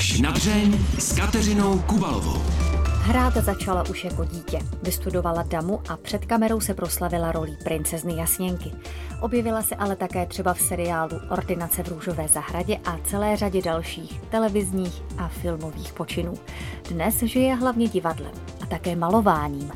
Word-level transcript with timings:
Až 0.00 0.20
na 0.20 0.30
dřeň 0.30 0.78
s 0.98 1.12
Kateřinou 1.12 1.78
Kubalovou. 1.78 2.42
Hrát 2.84 3.34
začala 3.34 3.84
už 3.90 4.04
jako 4.04 4.24
dítě. 4.24 4.58
Vystudovala 4.82 5.42
damu 5.42 5.80
a 5.88 5.96
před 5.96 6.24
kamerou 6.24 6.60
se 6.60 6.74
proslavila 6.74 7.32
rolí 7.32 7.56
princezny 7.64 8.16
Jasněnky. 8.16 8.72
Objevila 9.20 9.62
se 9.62 9.74
ale 9.74 9.96
také 9.96 10.26
třeba 10.26 10.54
v 10.54 10.60
seriálu 10.60 11.20
Ordinace 11.30 11.82
v 11.82 11.88
růžové 11.88 12.28
zahradě 12.28 12.78
a 12.84 12.98
celé 13.04 13.36
řadě 13.36 13.62
dalších 13.62 14.20
televizních 14.20 15.02
a 15.18 15.28
filmových 15.28 15.92
počinů. 15.92 16.34
Dnes 16.90 17.22
žije 17.22 17.54
hlavně 17.54 17.88
divadlem 17.88 18.32
a 18.62 18.66
také 18.66 18.96
malováním. 18.96 19.72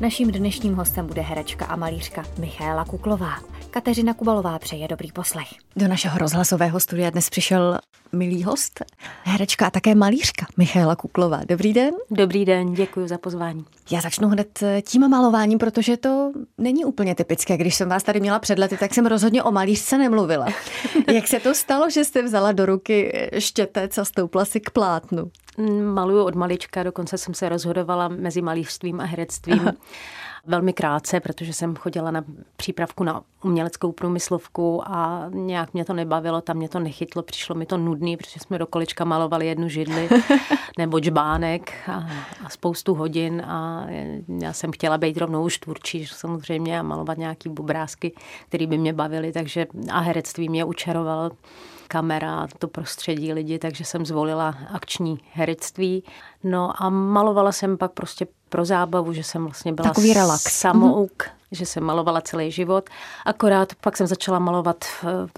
Naším 0.00 0.30
dnešním 0.30 0.74
hostem 0.74 1.06
bude 1.06 1.22
herečka 1.22 1.66
a 1.66 1.76
malířka 1.76 2.22
Michaela 2.38 2.84
Kuklová. 2.84 3.34
Kateřina 3.70 4.14
Kubalová 4.14 4.58
přeje 4.58 4.88
dobrý 4.88 5.12
poslech. 5.12 5.48
Do 5.76 5.88
našeho 5.88 6.18
rozhlasového 6.18 6.80
studia 6.80 7.10
dnes 7.10 7.30
přišel 7.30 7.78
milý 8.12 8.44
host, 8.44 8.84
herečka 9.24 9.66
a 9.66 9.70
také 9.70 9.94
malířka 9.94 10.46
Michaela 10.56 10.96
Kuklová. 10.96 11.40
Dobrý 11.48 11.72
den. 11.72 11.94
Dobrý 12.10 12.44
den, 12.44 12.74
děkuji 12.74 13.08
za 13.08 13.18
pozvání. 13.18 13.64
Já 13.90 14.00
začnu 14.00 14.28
hned 14.28 14.60
tím 14.82 15.08
malováním, 15.08 15.58
protože 15.58 15.96
to 15.96 16.32
není 16.58 16.84
úplně 16.84 17.14
typické. 17.14 17.56
Když 17.56 17.74
jsem 17.74 17.88
vás 17.88 18.02
tady 18.02 18.20
měla 18.20 18.38
před 18.38 18.58
lety, 18.58 18.76
tak 18.76 18.94
jsem 18.94 19.06
rozhodně 19.06 19.42
o 19.42 19.52
malířce 19.52 19.98
nemluvila. 19.98 20.46
Jak 21.12 21.28
se 21.28 21.40
to 21.40 21.54
stalo, 21.54 21.90
že 21.90 22.04
jste 22.04 22.22
vzala 22.22 22.52
do 22.52 22.66
ruky 22.66 23.28
štětec 23.38 23.98
a 23.98 24.04
stoupla 24.04 24.44
si 24.44 24.60
k 24.60 24.70
plátnu? 24.70 25.30
Maluju 25.94 26.24
od 26.24 26.34
malička, 26.34 26.82
dokonce 26.82 27.18
jsem 27.18 27.34
se 27.34 27.48
rozhodovala 27.48 28.08
mezi 28.08 28.42
malířstvím 28.42 29.00
a 29.00 29.04
herectvím. 29.04 29.60
Aha 29.60 29.72
velmi 30.46 30.72
krátce, 30.72 31.20
protože 31.20 31.52
jsem 31.52 31.76
chodila 31.76 32.10
na 32.10 32.24
přípravku 32.56 33.04
na 33.04 33.22
uměleckou 33.44 33.92
průmyslovku 33.92 34.82
a 34.88 35.30
nějak 35.32 35.74
mě 35.74 35.84
to 35.84 35.92
nebavilo, 35.92 36.40
tam 36.40 36.56
mě 36.56 36.68
to 36.68 36.78
nechytlo, 36.78 37.22
přišlo 37.22 37.54
mi 37.54 37.66
to 37.66 37.78
nudný, 37.96 38.16
protože 38.16 38.40
jsme 38.40 38.58
do 38.58 38.66
kolečka 38.66 39.04
malovali 39.04 39.46
jednu 39.46 39.68
židli 39.68 40.08
nebo 40.78 41.00
džbánek 41.00 41.72
a, 41.88 42.06
a 42.44 42.48
spoustu 42.48 42.94
hodin 42.94 43.42
a 43.46 43.86
já 44.42 44.52
jsem 44.52 44.72
chtěla 44.72 44.98
být 44.98 45.16
rovnou 45.16 45.44
už 45.44 45.58
tvůrčí 45.58 46.06
samozřejmě 46.06 46.78
a 46.78 46.82
malovat 46.82 47.18
nějaký 47.18 47.48
obrázky, 47.48 48.12
které 48.48 48.66
by 48.66 48.78
mě 48.78 48.92
bavily, 48.92 49.32
takže 49.32 49.66
a 49.90 50.00
herectví 50.00 50.48
mě 50.48 50.64
učarovalo 50.64 51.30
kamera, 51.88 52.46
to 52.58 52.68
prostředí 52.68 53.32
lidi, 53.32 53.58
takže 53.58 53.84
jsem 53.84 54.06
zvolila 54.06 54.54
akční 54.72 55.20
herectví. 55.32 56.04
No 56.44 56.82
a 56.82 56.90
malovala 56.90 57.52
jsem 57.52 57.78
pak 57.78 57.92
prostě 57.92 58.26
pro 58.48 58.64
zábavu, 58.64 59.12
že 59.12 59.22
jsem 59.22 59.44
vlastně 59.44 59.72
byla 59.72 59.88
Takový 59.88 60.14
relax. 60.14 60.42
samouk, 60.42 61.22
mm-hmm. 61.22 61.30
že 61.52 61.66
jsem 61.66 61.84
malovala 61.84 62.20
celý 62.20 62.50
život. 62.50 62.90
Akorát 63.24 63.74
pak 63.74 63.96
jsem 63.96 64.06
začala 64.06 64.38
malovat 64.38 64.84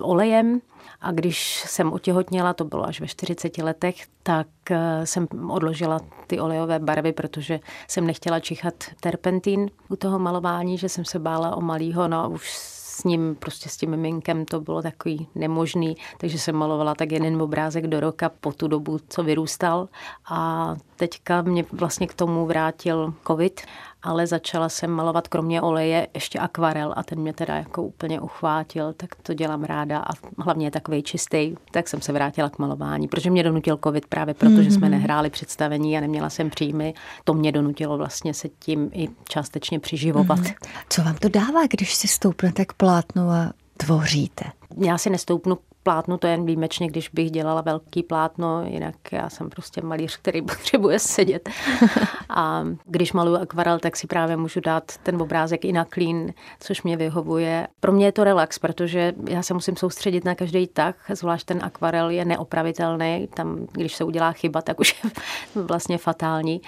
olejem 0.00 0.60
a 1.00 1.12
když 1.12 1.64
jsem 1.66 1.92
otěhotněla, 1.92 2.52
to 2.52 2.64
bylo 2.64 2.84
až 2.84 3.00
ve 3.00 3.06
40 3.06 3.58
letech, 3.58 4.06
tak 4.22 4.46
eh, 4.70 5.06
jsem 5.06 5.26
odložila 5.48 6.00
ty 6.26 6.40
olejové 6.40 6.78
barvy, 6.78 7.12
protože 7.12 7.60
jsem 7.88 8.06
nechtěla 8.06 8.40
čichat 8.40 8.74
terpentín 9.00 9.70
u 9.88 9.96
toho 9.96 10.18
malování, 10.18 10.78
že 10.78 10.88
jsem 10.88 11.04
se 11.04 11.18
bála 11.18 11.56
o 11.56 11.60
malýho, 11.60 12.08
no 12.08 12.30
už 12.30 12.78
s 12.98 13.04
ním, 13.04 13.36
prostě 13.38 13.68
s 13.68 13.76
tím 13.76 13.90
miminkem 13.90 14.44
to 14.44 14.60
bylo 14.60 14.82
takový 14.82 15.28
nemožný, 15.34 15.96
takže 16.18 16.38
jsem 16.38 16.56
malovala 16.56 16.94
tak 16.94 17.12
jeden 17.12 17.42
obrázek 17.42 17.86
do 17.86 18.00
roka 18.00 18.28
po 18.40 18.52
tu 18.52 18.68
dobu, 18.68 18.98
co 19.08 19.22
vyrůstal. 19.22 19.88
A 20.30 20.76
teďka 20.96 21.42
mě 21.42 21.64
vlastně 21.72 22.06
k 22.06 22.14
tomu 22.14 22.46
vrátil 22.46 23.14
covid 23.26 23.60
ale 24.02 24.26
začala 24.26 24.68
jsem 24.68 24.90
malovat 24.90 25.28
kromě 25.28 25.60
oleje 25.60 26.08
ještě 26.14 26.38
akvarel 26.38 26.94
a 26.96 27.02
ten 27.02 27.18
mě 27.18 27.32
teda 27.32 27.56
jako 27.56 27.82
úplně 27.82 28.20
uchvátil, 28.20 28.92
tak 28.92 29.14
to 29.14 29.34
dělám 29.34 29.64
ráda 29.64 29.98
a 29.98 30.10
hlavně 30.38 30.66
je 30.66 30.70
takový 30.70 31.02
čistý, 31.02 31.54
tak 31.70 31.88
jsem 31.88 32.00
se 32.00 32.12
vrátila 32.12 32.50
k 32.50 32.58
malování, 32.58 33.08
protože 33.08 33.30
mě 33.30 33.42
donutil 33.42 33.78
covid 33.84 34.06
právě 34.06 34.34
proto, 34.34 34.54
mm-hmm. 34.54 34.60
že 34.62 34.70
jsme 34.70 34.88
mhm. 34.88 34.98
nehráli 34.98 35.30
představení 35.30 35.98
a 35.98 36.00
neměla 36.00 36.30
jsem 36.30 36.50
příjmy. 36.50 36.94
To 37.24 37.34
mě 37.34 37.52
donutilo 37.52 37.98
vlastně 37.98 38.34
se 38.34 38.48
tím 38.48 38.90
i 38.92 39.08
částečně 39.28 39.80
přiživovat. 39.80 40.38
Mm-hmm. 40.38 40.68
Co 40.88 41.02
vám 41.02 41.16
to 41.16 41.28
dává, 41.28 41.66
když 41.70 41.94
si 41.94 42.08
stoupnete 42.08 42.64
k 42.64 42.72
plátnu 42.72 43.30
a 43.30 43.52
tvoříte? 43.76 44.44
Já 44.76 44.98
si 44.98 45.10
nestoupnu 45.10 45.58
plátno, 45.82 46.18
to 46.18 46.26
jen 46.26 46.46
výjimečně, 46.46 46.86
když 46.86 47.08
bych 47.08 47.30
dělala 47.30 47.60
velký 47.60 48.02
plátno, 48.02 48.62
jinak 48.66 48.94
já 49.12 49.30
jsem 49.30 49.50
prostě 49.50 49.82
malíř, 49.82 50.16
který 50.16 50.42
potřebuje 50.52 50.98
sedět. 50.98 51.48
A 52.28 52.64
když 52.84 53.12
maluju 53.12 53.36
akvarel, 53.36 53.78
tak 53.78 53.96
si 53.96 54.06
právě 54.06 54.36
můžu 54.36 54.60
dát 54.60 54.98
ten 55.02 55.22
obrázek 55.22 55.64
i 55.64 55.72
na 55.72 55.84
klín, 55.84 56.34
což 56.60 56.82
mě 56.82 56.96
vyhovuje. 56.96 57.68
Pro 57.80 57.92
mě 57.92 58.06
je 58.06 58.12
to 58.12 58.24
relax, 58.24 58.58
protože 58.58 59.12
já 59.28 59.42
se 59.42 59.54
musím 59.54 59.76
soustředit 59.76 60.24
na 60.24 60.34
každý 60.34 60.66
tah, 60.66 60.94
zvlášť 61.12 61.46
ten 61.46 61.58
akvarel 61.62 62.10
je 62.10 62.24
neopravitelný, 62.24 63.28
tam, 63.34 63.66
když 63.72 63.96
se 63.96 64.04
udělá 64.04 64.32
chyba, 64.32 64.62
tak 64.62 64.80
už 64.80 65.04
je 65.04 65.10
vlastně 65.62 65.98
fatální. 65.98 66.60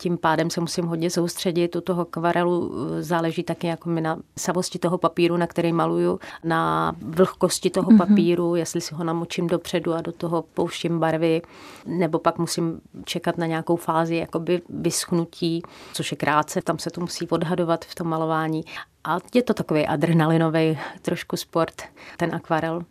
Tím 0.00 0.18
pádem 0.18 0.50
se 0.50 0.60
musím 0.60 0.84
hodně 0.84 1.10
soustředit. 1.10 1.76
U 1.76 1.80
toho 1.80 2.02
akvarelu 2.02 2.72
záleží 3.00 3.42
taky 3.42 3.66
jako 3.66 3.88
mi 3.88 4.00
na 4.00 4.18
savosti 4.38 4.78
toho 4.78 4.98
papíru, 4.98 5.36
na 5.36 5.46
který 5.46 5.72
maluju, 5.72 6.20
na 6.44 6.92
vlhkosti 7.02 7.70
toho 7.70 7.90
mm-hmm. 7.90 7.98
papíru, 7.98 8.54
jestli 8.54 8.80
si 8.80 8.94
ho 8.94 9.04
namočím 9.04 9.46
dopředu 9.46 9.94
a 9.94 10.00
do 10.00 10.12
toho 10.12 10.44
pouštím 10.54 10.98
barvy, 10.98 11.42
nebo 11.86 12.18
pak 12.18 12.38
musím 12.38 12.80
čekat 13.04 13.38
na 13.38 13.46
nějakou 13.46 13.76
fázi 13.76 14.16
jakoby 14.16 14.62
vyschnutí, 14.68 15.62
což 15.92 16.10
je 16.10 16.16
krátce, 16.16 16.62
tam 16.62 16.78
se 16.78 16.90
to 16.90 17.00
musí 17.00 17.28
odhadovat 17.28 17.84
v 17.84 17.94
tom 17.94 18.08
malování. 18.08 18.64
A 19.04 19.18
je 19.34 19.42
to 19.42 19.54
takový 19.54 19.86
adrenalinový 19.86 20.78
trošku 21.02 21.36
sport, 21.36 21.82
ten 22.16 22.34
akvarel. 22.34 22.82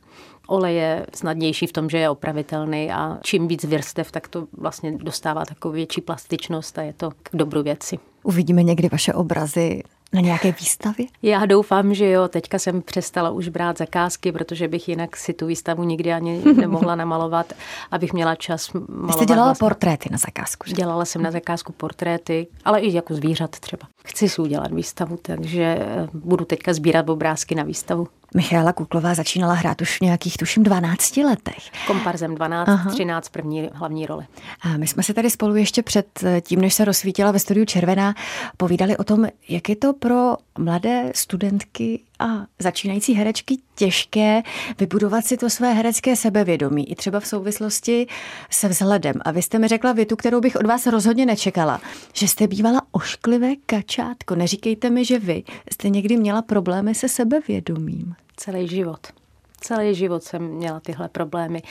Olej 0.50 0.76
je 0.76 1.06
snadnější 1.16 1.68
v 1.68 1.74
tom, 1.74 1.90
že 1.90 1.98
je 1.98 2.10
opravitelný 2.10 2.92
a 2.92 3.18
čím 3.24 3.48
víc 3.48 3.64
vrstev, 3.64 4.12
tak 4.12 4.28
to 4.28 4.48
vlastně 4.58 4.92
dostává 4.98 5.46
takovou 5.46 5.74
větší 5.74 6.02
plastičnost 6.02 6.80
a 6.80 6.82
je 6.82 6.94
to 6.94 7.12
k 7.12 7.30
dobru 7.34 7.64
věci. 7.64 8.00
Uvidíme 8.24 8.64
někdy 8.64 8.90
vaše 8.92 9.14
obrazy 9.14 9.84
na 10.14 10.22
nějaké 10.22 10.52
výstavě? 10.52 11.06
Já 11.22 11.46
doufám, 11.46 11.94
že 11.94 12.10
jo. 12.10 12.28
Teďka 12.28 12.60
jsem 12.60 12.82
přestala 12.82 13.30
už 13.30 13.50
brát 13.50 13.78
zakázky, 13.78 14.32
protože 14.32 14.68
bych 14.68 14.90
jinak 14.90 15.18
si 15.18 15.34
tu 15.34 15.46
výstavu 15.46 15.84
nikdy 15.84 16.14
ani 16.14 16.42
nemohla 16.54 16.96
namalovat, 16.96 17.54
abych 17.92 18.14
měla 18.14 18.36
čas 18.36 18.74
malovat. 18.74 19.08
Vy 19.08 19.14
jste 19.14 19.26
dělala 19.26 19.46
vlastně. 19.46 19.66
portréty 19.66 20.10
na 20.12 20.18
zakázku? 20.18 20.70
Že? 20.70 20.74
Dělala 20.76 21.06
jsem 21.06 21.22
na 21.22 21.32
zakázku 21.32 21.74
portréty, 21.74 22.48
ale 22.66 22.80
i 22.80 22.94
jako 22.94 23.14
zvířat 23.14 23.50
třeba. 23.50 23.88
Chci 24.06 24.30
si 24.30 24.42
udělat 24.42 24.72
výstavu, 24.72 25.20
takže 25.22 25.64
eh, 25.64 26.08
budu 26.14 26.46
teďka 26.46 26.74
sbírat 26.74 27.10
obrázky 27.10 27.56
na 27.56 27.64
výstavu. 27.64 28.08
Michaela 28.36 28.74
Kuklová 28.74 29.14
začínala 29.14 29.54
hrát 29.54 29.82
už 29.82 29.98
v 29.98 30.02
nějakých, 30.02 30.38
tuším, 30.38 30.64
12 30.64 31.18
letech. 31.18 31.88
Komparzem 31.88 32.36
12, 32.36 32.70
Aha. 32.70 32.92
13 32.92 33.30
první 33.30 33.70
hlavní 33.74 34.06
role. 34.06 34.28
A 34.62 34.78
my 34.78 34.88
jsme 34.88 35.04
se 35.04 35.14
tady 35.14 35.30
spolu 35.30 35.56
ještě 35.56 35.84
před 35.84 36.20
tím, 36.42 36.62
než 36.62 36.74
se 36.74 36.86
rozsvítila 36.86 37.32
ve 37.32 37.40
studiu 37.40 37.66
Červená, 37.66 38.16
povídali 38.58 38.98
o 38.98 39.04
tom, 39.04 39.28
jak 39.50 39.70
je 39.70 39.76
to 39.76 39.94
pro 39.94 40.38
mladé 40.58 41.12
studentky 41.16 42.00
a 42.20 42.46
začínající 42.60 43.14
herečky 43.14 43.58
těžké 43.76 44.42
vybudovat 44.80 45.26
si 45.26 45.38
to 45.38 45.50
své 45.50 45.74
herecké 45.74 46.16
sebevědomí, 46.16 46.92
i 46.92 46.96
třeba 46.96 47.20
v 47.20 47.28
souvislosti 47.28 48.08
se 48.50 48.68
vzhledem. 48.68 49.16
A 49.22 49.32
vy 49.32 49.42
jste 49.42 49.60
mi 49.60 49.68
řekla 49.68 49.94
větu, 49.94 50.16
kterou 50.16 50.42
bych 50.42 50.56
od 50.56 50.66
vás 50.66 50.88
rozhodně 50.88 51.26
nečekala, 51.26 51.82
že 52.14 52.28
jste 52.28 52.48
bývala 52.48 52.82
ošklivé 52.92 53.56
kačátko. 53.66 54.36
Neříkejte 54.36 54.90
mi, 54.90 55.06
že 55.06 55.20
vy 55.20 55.44
jste 55.72 55.90
někdy 55.90 56.18
měla 56.18 56.42
problémy 56.42 56.96
se 56.96 57.10
sebevědomím. 57.10 58.16
Celý 58.38 58.68
život. 58.68 59.19
Celý 59.62 59.96
život 59.96 60.24
jsem 60.24 60.44
měla 60.44 60.80
tyhle 60.80 61.10
problémy, 61.10 61.62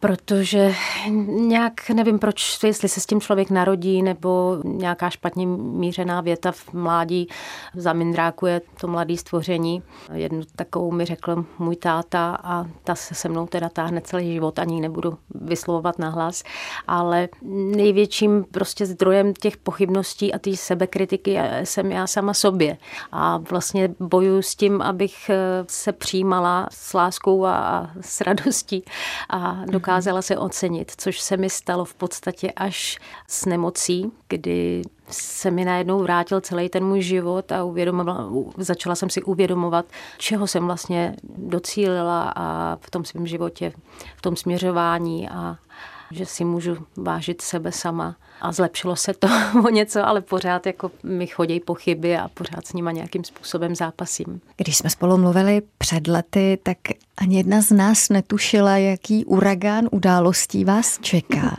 protože 0.00 0.74
nějak 1.28 1.90
nevím 1.90 2.18
proč, 2.18 2.58
jestli 2.64 2.88
se 2.88 3.00
s 3.00 3.06
tím 3.06 3.20
člověk 3.20 3.50
narodí, 3.50 4.02
nebo 4.02 4.58
nějaká 4.64 5.10
špatně 5.10 5.46
mířená 5.46 6.20
věta 6.20 6.52
v 6.52 6.72
mládí 6.72 7.28
zamindrákuje 7.74 8.60
to 8.80 8.86
mladé 8.86 9.16
stvoření. 9.16 9.82
Jednu 10.12 10.42
takovou 10.56 10.90
mi 10.90 11.04
řekl 11.04 11.44
můj 11.58 11.76
táta 11.76 12.38
a 12.42 12.64
ta 12.84 12.94
se 12.94 13.14
se 13.14 13.28
mnou 13.28 13.46
teda 13.46 13.68
táhne 13.68 14.00
celý 14.00 14.32
život, 14.32 14.58
ani 14.58 14.80
nebudu 14.80 15.18
vyslovovat 15.34 15.98
nahlas, 15.98 16.42
ale 16.86 17.28
největším 17.76 18.44
prostě 18.50 18.86
zdrojem 18.86 19.34
těch 19.34 19.56
pochybností 19.56 20.34
a 20.34 20.38
té 20.38 20.56
sebekritiky 20.56 21.38
jsem 21.64 21.92
já 21.92 22.06
sama 22.06 22.34
sobě. 22.34 22.76
A 23.12 23.36
vlastně 23.36 23.94
bojuju 24.00 24.42
s 24.42 24.54
tím, 24.54 24.82
abych 24.82 25.30
se 25.66 25.92
přijímala 25.92 26.68
s 26.70 26.94
láskou 26.94 27.37
a 27.46 27.90
s 28.00 28.20
radostí 28.20 28.84
a 29.30 29.64
dokázala 29.70 30.22
se 30.22 30.38
ocenit, 30.38 30.92
což 30.96 31.20
se 31.20 31.36
mi 31.36 31.50
stalo 31.50 31.84
v 31.84 31.94
podstatě 31.94 32.52
až 32.56 32.98
s 33.28 33.44
nemocí, 33.44 34.12
kdy 34.28 34.82
se 35.10 35.50
mi 35.50 35.64
najednou 35.64 35.98
vrátil 36.02 36.40
celý 36.40 36.68
ten 36.68 36.84
můj 36.84 37.02
život 37.02 37.52
a 37.52 37.64
uvědomovala, 37.64 38.28
začala 38.56 38.94
jsem 38.94 39.10
si 39.10 39.22
uvědomovat, 39.22 39.86
čeho 40.18 40.46
jsem 40.46 40.66
vlastně 40.66 41.16
docílila 41.36 42.32
a 42.36 42.76
v 42.80 42.90
tom 42.90 43.04
svém 43.04 43.26
životě, 43.26 43.72
v 44.16 44.22
tom 44.22 44.36
směřování 44.36 45.28
a 45.28 45.56
že 46.10 46.26
si 46.26 46.44
můžu 46.44 46.76
vážit 46.96 47.42
sebe 47.42 47.72
sama 47.72 48.16
a 48.40 48.52
zlepšilo 48.52 48.96
se 48.96 49.14
to 49.14 49.28
o 49.66 49.68
něco, 49.68 50.06
ale 50.06 50.20
pořád 50.20 50.66
jako 50.66 50.90
mi 51.02 51.26
chodí 51.26 51.60
pochyby 51.60 52.16
a 52.16 52.28
pořád 52.28 52.66
s 52.66 52.72
nima 52.72 52.92
nějakým 52.92 53.24
způsobem 53.24 53.74
zápasím. 53.74 54.40
Když 54.56 54.76
jsme 54.76 54.90
spolu 54.90 55.18
mluvili 55.18 55.62
před 55.78 56.06
lety, 56.06 56.58
tak 56.62 56.78
ani 57.16 57.36
jedna 57.36 57.62
z 57.62 57.70
nás 57.70 58.08
netušila, 58.08 58.76
jaký 58.76 59.24
uragán 59.24 59.88
událostí 59.90 60.64
vás 60.64 60.98
čeká. 61.00 61.56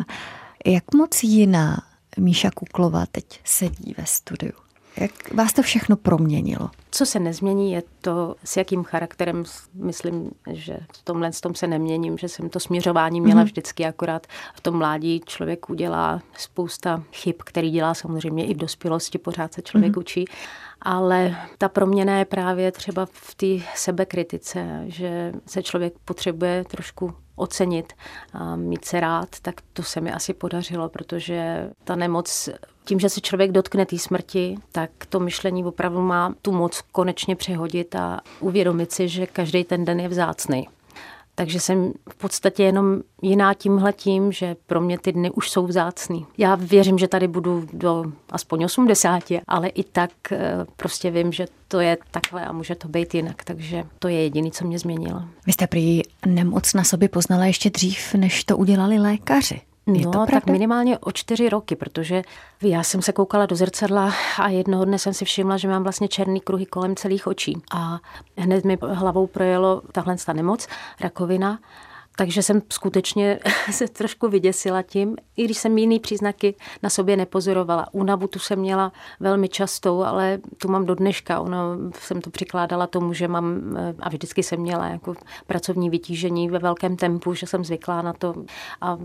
Jak 0.66 0.94
moc 0.94 1.24
jiná 1.24 1.84
Míša 2.18 2.52
Kuklová 2.52 3.06
teď 3.12 3.40
sedí 3.44 3.96
ve 3.98 4.06
studiu? 4.06 4.69
Jak 4.98 5.34
vás 5.34 5.54
to 5.54 5.62
všechno 5.62 5.96
proměnilo? 5.96 6.70
Co 6.92 7.06
se 7.06 7.20
nezmění, 7.20 7.72
je 7.72 7.84
to, 8.02 8.36
s 8.44 8.58
jakým 8.58 8.84
charakterem, 8.84 9.44
myslím, 9.74 10.32
že 10.52 10.78
v 10.94 11.04
tomhle 11.04 11.32
tom 11.42 11.56
se 11.56 11.68
neměním, 11.68 12.18
že 12.18 12.30
jsem 12.30 12.50
to 12.50 12.60
směřování 12.60 13.22
měla 13.22 13.42
mm-hmm. 13.42 13.46
vždycky, 13.46 13.86
akorát 13.86 14.28
v 14.56 14.62
tom 14.62 14.78
mládí 14.78 15.22
člověk 15.26 15.70
udělá 15.70 16.22
spousta 16.38 17.04
chyb, 17.12 17.36
který 17.46 17.72
dělá 17.72 17.94
samozřejmě 17.94 18.46
i 18.46 18.54
v 18.54 18.58
dospělosti, 18.58 19.18
pořád 19.18 19.54
se 19.54 19.62
člověk 19.62 19.94
mm-hmm. 19.94 20.00
učí 20.00 20.26
ale 20.82 21.38
ta 21.58 21.70
proměna 21.70 22.18
je 22.18 22.26
právě 22.26 22.72
třeba 22.72 23.06
v 23.12 23.36
té 23.36 23.66
sebekritice, 23.76 24.84
že 24.88 25.34
se 25.46 25.64
člověk 25.64 25.94
potřebuje 26.06 26.64
trošku 26.64 27.14
ocenit 27.40 27.94
a 28.34 28.56
mít 28.56 28.86
se 28.86 29.00
rád, 29.00 29.30
tak 29.42 29.56
to 29.74 29.84
se 29.84 30.02
mi 30.02 30.12
asi 30.12 30.34
podařilo, 30.34 30.90
protože 30.90 31.70
ta 31.84 31.96
nemoc, 31.96 32.50
tím, 32.86 33.00
že 33.00 33.10
se 33.10 33.22
člověk 33.22 33.52
dotkne 33.52 33.86
té 33.86 33.98
smrti, 33.98 34.56
tak 34.72 34.90
to 35.10 35.20
myšlení 35.20 35.66
opravdu 35.66 36.02
má 36.02 36.34
tu 36.42 36.52
moc 36.52 36.82
konečně 36.92 37.36
přehodit 37.36 37.96
a 37.96 38.22
uvědomit 38.40 38.92
si, 38.92 39.08
že 39.08 39.28
každý 39.28 39.64
ten 39.64 39.86
den 39.86 40.00
je 40.00 40.08
vzácný. 40.08 40.68
Takže 41.40 41.60
jsem 41.60 41.94
v 42.10 42.16
podstatě 42.16 42.64
jenom 42.64 43.02
jiná 43.22 43.54
tímhle 43.54 43.94
tím, 43.94 44.32
že 44.32 44.56
pro 44.68 44.82
mě 44.82 45.00
ty 45.00 45.12
dny 45.12 45.32
už 45.32 45.50
jsou 45.50 45.68
vzácný. 45.68 46.26
Já 46.38 46.56
věřím, 46.56 46.98
že 46.98 47.08
tady 47.08 47.28
budu 47.28 47.68
do 47.74 48.06
aspoň 48.30 48.64
80, 48.64 49.24
ale 49.48 49.68
i 49.68 49.84
tak 49.84 50.12
eh, 50.32 50.66
prostě 50.76 51.12
vím, 51.12 51.32
že 51.32 51.46
to 51.68 51.80
je 51.80 51.98
takhle 52.12 52.46
a 52.46 52.52
může 52.52 52.76
to 52.76 52.88
být 52.88 53.16
jinak, 53.16 53.44
takže 53.44 53.84
to 54.00 54.08
je 54.08 54.24
jediné, 54.24 54.52
co 54.52 54.66
mě 54.66 54.80
změnilo. 54.80 55.24
Vy 55.46 55.54
jste 55.54 55.68
prý 55.68 56.02
nemoc 56.26 56.74
na 56.74 56.84
sobě 56.84 57.10
poznala 57.10 57.46
ještě 57.46 57.70
dřív, 57.70 58.14
než 58.14 58.44
to 58.44 58.58
udělali 58.58 59.00
lékaři. 59.00 59.62
Je 59.96 60.06
no, 60.06 60.12
to 60.12 60.26
tak 60.32 60.46
minimálně 60.46 60.98
o 60.98 61.12
čtyři 61.12 61.50
roky, 61.50 61.76
protože 61.76 62.22
já 62.62 62.84
jsem 62.84 63.02
se 63.02 63.14
koukala 63.14 63.46
do 63.46 63.56
zrcadla 63.56 64.14
a 64.40 64.50
jednoho 64.50 64.86
dne 64.86 65.00
jsem 65.00 65.14
si 65.14 65.26
všimla, 65.26 65.58
že 65.58 65.68
mám 65.68 65.84
vlastně 65.84 66.08
černý 66.08 66.42
kruhy 66.42 66.66
kolem 66.66 66.96
celých 66.96 67.28
očí. 67.28 67.62
A 67.72 68.00
hned 68.38 68.66
mi 68.66 68.78
hlavou 68.82 69.28
projelo 69.28 69.82
tahle 69.92 70.16
ta 70.26 70.34
nemoc, 70.34 70.68
rakovina. 71.02 71.60
Takže 72.20 72.44
jsem 72.44 72.62
skutečně 72.70 73.40
se 73.72 73.88
trošku 73.88 74.28
vyděsila 74.28 74.82
tím, 74.82 75.16
i 75.38 75.46
když 75.46 75.58
jsem 75.58 75.78
jiný 75.78 76.00
příznaky 76.00 76.56
na 76.84 76.90
sobě 76.90 77.18
nepozorovala. 77.18 77.88
Únavu 77.92 78.28
tu 78.28 78.40
jsem 78.40 78.60
měla 78.60 78.92
velmi 79.20 79.50
častou, 79.50 80.04
ale 80.04 80.40
tu 80.58 80.72
mám 80.72 80.86
do 80.86 80.96
dneška. 80.96 81.40
Ono 81.40 81.58
jsem 82.00 82.22
to 82.22 82.30
přikládala 82.30 82.88
tomu, 82.88 83.14
že 83.14 83.28
mám, 83.28 83.78
a 84.00 84.10
vždycky 84.10 84.44
jsem 84.44 84.60
měla 84.60 84.88
jako 84.88 85.16
pracovní 85.48 85.90
vytížení 85.90 86.50
ve 86.50 86.60
velkém 86.60 86.98
tempu, 86.98 87.34
že 87.34 87.48
jsem 87.48 87.66
zvyklá 87.66 88.02
na 88.02 88.14
to 88.14 88.36
a 88.82 88.98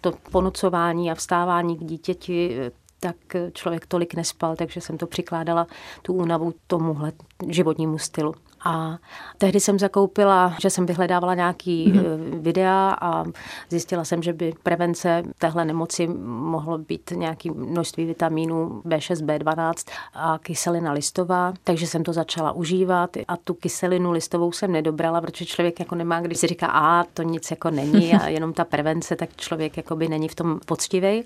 to 0.00 0.12
ponocování 0.30 1.10
a 1.10 1.14
vstávání 1.14 1.76
k 1.76 1.84
dítěti, 1.84 2.56
tak 3.00 3.16
člověk 3.52 3.86
tolik 3.86 4.14
nespal, 4.14 4.56
takže 4.56 4.80
jsem 4.80 4.98
to 4.98 5.06
přikládala 5.06 5.66
tu 6.02 6.14
únavu 6.14 6.54
tomuhle 6.66 7.12
životnímu 7.48 7.98
stylu. 7.98 8.34
A 8.64 8.98
tehdy 9.38 9.60
jsem 9.60 9.78
zakoupila, 9.78 10.54
že 10.60 10.70
jsem 10.70 10.86
vyhledávala 10.86 11.34
nějaký 11.34 11.92
mm-hmm. 11.92 12.40
videa 12.40 12.96
a 13.00 13.24
zjistila 13.70 14.04
jsem, 14.04 14.22
že 14.22 14.32
by 14.32 14.54
prevence 14.62 15.22
téhle 15.38 15.64
nemoci 15.64 16.06
mohlo 16.26 16.78
být 16.78 17.10
nějaké 17.14 17.50
množství 17.52 18.04
vitamínů 18.04 18.82
B6, 18.84 19.26
B12 19.26 19.90
a 20.14 20.38
kyselina 20.38 20.92
listová, 20.92 21.52
takže 21.64 21.86
jsem 21.86 22.04
to 22.04 22.12
začala 22.12 22.52
užívat 22.52 23.16
a 23.28 23.36
tu 23.36 23.54
kyselinu 23.54 24.10
listovou 24.10 24.52
jsem 24.52 24.72
nedobrala, 24.72 25.20
protože 25.20 25.46
člověk 25.46 25.80
jako 25.80 25.94
nemá, 25.94 26.20
když 26.20 26.38
si 26.38 26.46
říká, 26.46 26.66
a 26.66 27.04
to 27.04 27.22
nic 27.22 27.50
jako 27.50 27.70
není 27.70 28.14
a 28.14 28.28
jenom 28.40 28.52
ta 28.52 28.64
prevence, 28.64 29.16
tak 29.16 29.36
člověk 29.36 29.76
jako 29.76 29.96
by 29.96 30.08
není 30.08 30.28
v 30.28 30.34
tom 30.34 30.60
poctivý. 30.66 31.24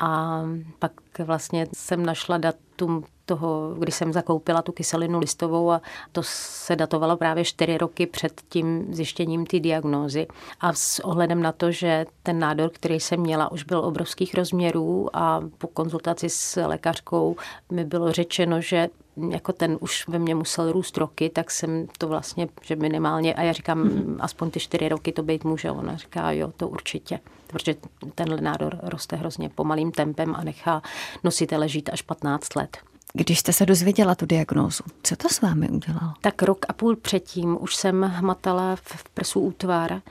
A 0.00 0.42
pak 0.78 0.92
vlastně 1.18 1.66
jsem 1.74 2.06
našla 2.06 2.38
datum 2.38 3.04
toho, 3.28 3.74
kdy 3.78 3.92
jsem 3.92 4.12
zakoupila 4.12 4.62
tu 4.62 4.72
kyselinu 4.72 5.18
listovou 5.18 5.70
a 5.70 5.82
to 6.12 6.22
se 6.24 6.76
datovalo 6.76 7.16
právě 7.16 7.44
čtyři 7.44 7.78
roky 7.78 8.06
před 8.06 8.42
tím 8.48 8.94
zjištěním 8.94 9.46
té 9.46 9.60
diagnózy. 9.60 10.26
A 10.60 10.72
s 10.72 11.04
ohledem 11.04 11.42
na 11.42 11.52
to, 11.52 11.70
že 11.70 12.06
ten 12.22 12.38
nádor, 12.38 12.70
který 12.70 13.00
jsem 13.00 13.20
měla, 13.20 13.52
už 13.52 13.64
byl 13.64 13.78
obrovských 13.78 14.34
rozměrů 14.34 15.16
a 15.16 15.40
po 15.58 15.66
konzultaci 15.66 16.28
s 16.28 16.66
lékařkou 16.66 17.36
mi 17.72 17.84
bylo 17.84 18.12
řečeno, 18.12 18.60
že 18.60 18.88
jako 19.30 19.52
ten 19.52 19.76
už 19.80 20.08
ve 20.08 20.18
mně 20.18 20.34
musel 20.34 20.72
růst 20.72 20.96
roky, 20.96 21.28
tak 21.28 21.50
jsem 21.50 21.86
to 21.98 22.08
vlastně, 22.08 22.48
že 22.62 22.76
minimálně, 22.76 23.34
a 23.34 23.42
já 23.42 23.52
říkám, 23.52 23.84
mm-hmm. 23.84 24.16
aspoň 24.20 24.50
ty 24.50 24.60
čtyři 24.60 24.88
roky 24.88 25.12
to 25.12 25.22
být 25.22 25.44
může. 25.44 25.70
Ona 25.70 25.96
říká, 25.96 26.30
jo, 26.30 26.52
to 26.56 26.68
určitě, 26.68 27.20
protože 27.46 27.74
tenhle 28.14 28.40
nádor 28.40 28.78
roste 28.82 29.16
hrozně 29.16 29.48
pomalým 29.48 29.92
tempem 29.92 30.34
a 30.34 30.44
nechá 30.44 30.82
nositele 31.24 31.68
žít 31.68 31.90
až 31.92 32.02
15 32.02 32.56
let. 32.56 32.78
Když 33.12 33.38
jste 33.38 33.52
se 33.52 33.66
dozvěděla 33.66 34.14
tu 34.14 34.26
diagnózu, 34.26 34.84
co 35.02 35.16
to 35.16 35.28
s 35.28 35.40
vámi 35.40 35.68
udělalo? 35.68 36.12
Tak 36.20 36.42
rok 36.42 36.66
a 36.68 36.72
půl 36.72 36.96
předtím 36.96 37.56
už 37.60 37.76
jsem 37.76 38.02
hmatala 38.02 38.76
v 38.76 39.04
prsu 39.14 39.40
útvar 39.40 40.02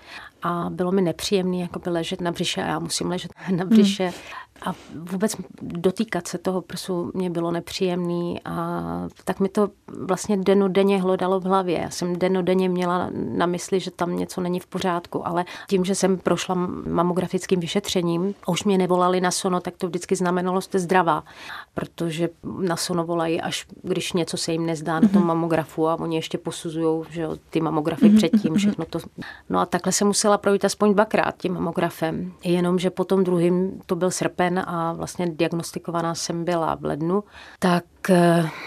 a 0.43 0.69
bylo 0.69 0.91
mi 0.91 1.01
nepříjemné 1.01 1.57
jako 1.57 1.79
by 1.79 1.89
ležet 1.89 2.21
na 2.21 2.31
břiše 2.31 2.63
a 2.63 2.67
já 2.67 2.79
musím 2.79 3.07
ležet 3.07 3.31
na 3.55 3.65
břiše. 3.65 4.03
Hmm. 4.03 4.13
A 4.65 4.73
vůbec 5.11 5.35
dotýkat 5.61 6.27
se 6.27 6.37
toho 6.37 6.61
prsu 6.61 7.11
mě 7.13 7.29
bylo 7.29 7.51
nepříjemný 7.51 8.41
a 8.45 8.83
tak 9.23 9.39
mi 9.39 9.49
to 9.49 9.69
vlastně 10.05 10.37
denodenně 10.37 11.01
hlodalo 11.01 11.39
v 11.39 11.43
hlavě. 11.43 11.79
Já 11.79 11.89
jsem 11.89 12.19
denodenně 12.19 12.69
měla 12.69 13.09
na 13.13 13.45
mysli, 13.45 13.79
že 13.79 13.91
tam 13.91 14.15
něco 14.15 14.41
není 14.41 14.59
v 14.59 14.67
pořádku, 14.67 15.27
ale 15.27 15.45
tím, 15.69 15.85
že 15.85 15.95
jsem 15.95 16.17
prošla 16.17 16.55
mamografickým 16.87 17.59
vyšetřením 17.59 18.35
a 18.43 18.51
už 18.51 18.63
mě 18.63 18.77
nevolali 18.77 19.21
na 19.21 19.31
sono, 19.31 19.59
tak 19.59 19.73
to 19.77 19.87
vždycky 19.87 20.15
znamenalo, 20.15 20.61
že 20.61 20.65
jste 20.65 20.79
zdravá, 20.79 21.23
protože 21.73 22.29
na 22.59 22.75
sono 22.75 23.05
volají, 23.05 23.41
až 23.41 23.65
když 23.83 24.13
něco 24.13 24.37
se 24.37 24.51
jim 24.51 24.65
nezdá 24.65 24.99
na 24.99 25.07
tom 25.07 25.21
mhm. 25.21 25.27
mamografu 25.27 25.87
a 25.87 25.99
oni 25.99 26.15
ještě 26.15 26.37
posuzují 26.37 27.03
že 27.09 27.27
ty 27.49 27.61
mamografy 27.61 28.09
mhm, 28.09 28.17
předtím, 28.17 28.51
mhm, 28.51 28.59
všechno 28.59 28.85
to. 28.85 28.99
No 29.49 29.59
a 29.59 29.65
takhle 29.65 29.91
jsem 29.91 30.07
musela 30.07 30.37
projít 30.37 30.65
aspoň 30.65 30.93
dvakrát 30.93 31.37
tím 31.37 31.53
mamografem. 31.53 32.33
Jenomže 32.43 32.89
po 32.89 33.03
tom 33.03 33.23
druhým 33.23 33.81
to 33.85 33.95
byl 33.95 34.11
srpen 34.11 34.46
srpen 34.47 34.59
a 34.67 34.93
vlastně 34.93 35.27
diagnostikovaná 35.29 36.15
jsem 36.15 36.45
byla 36.45 36.75
v 36.75 36.85
lednu, 36.85 37.23
tak 37.59 37.83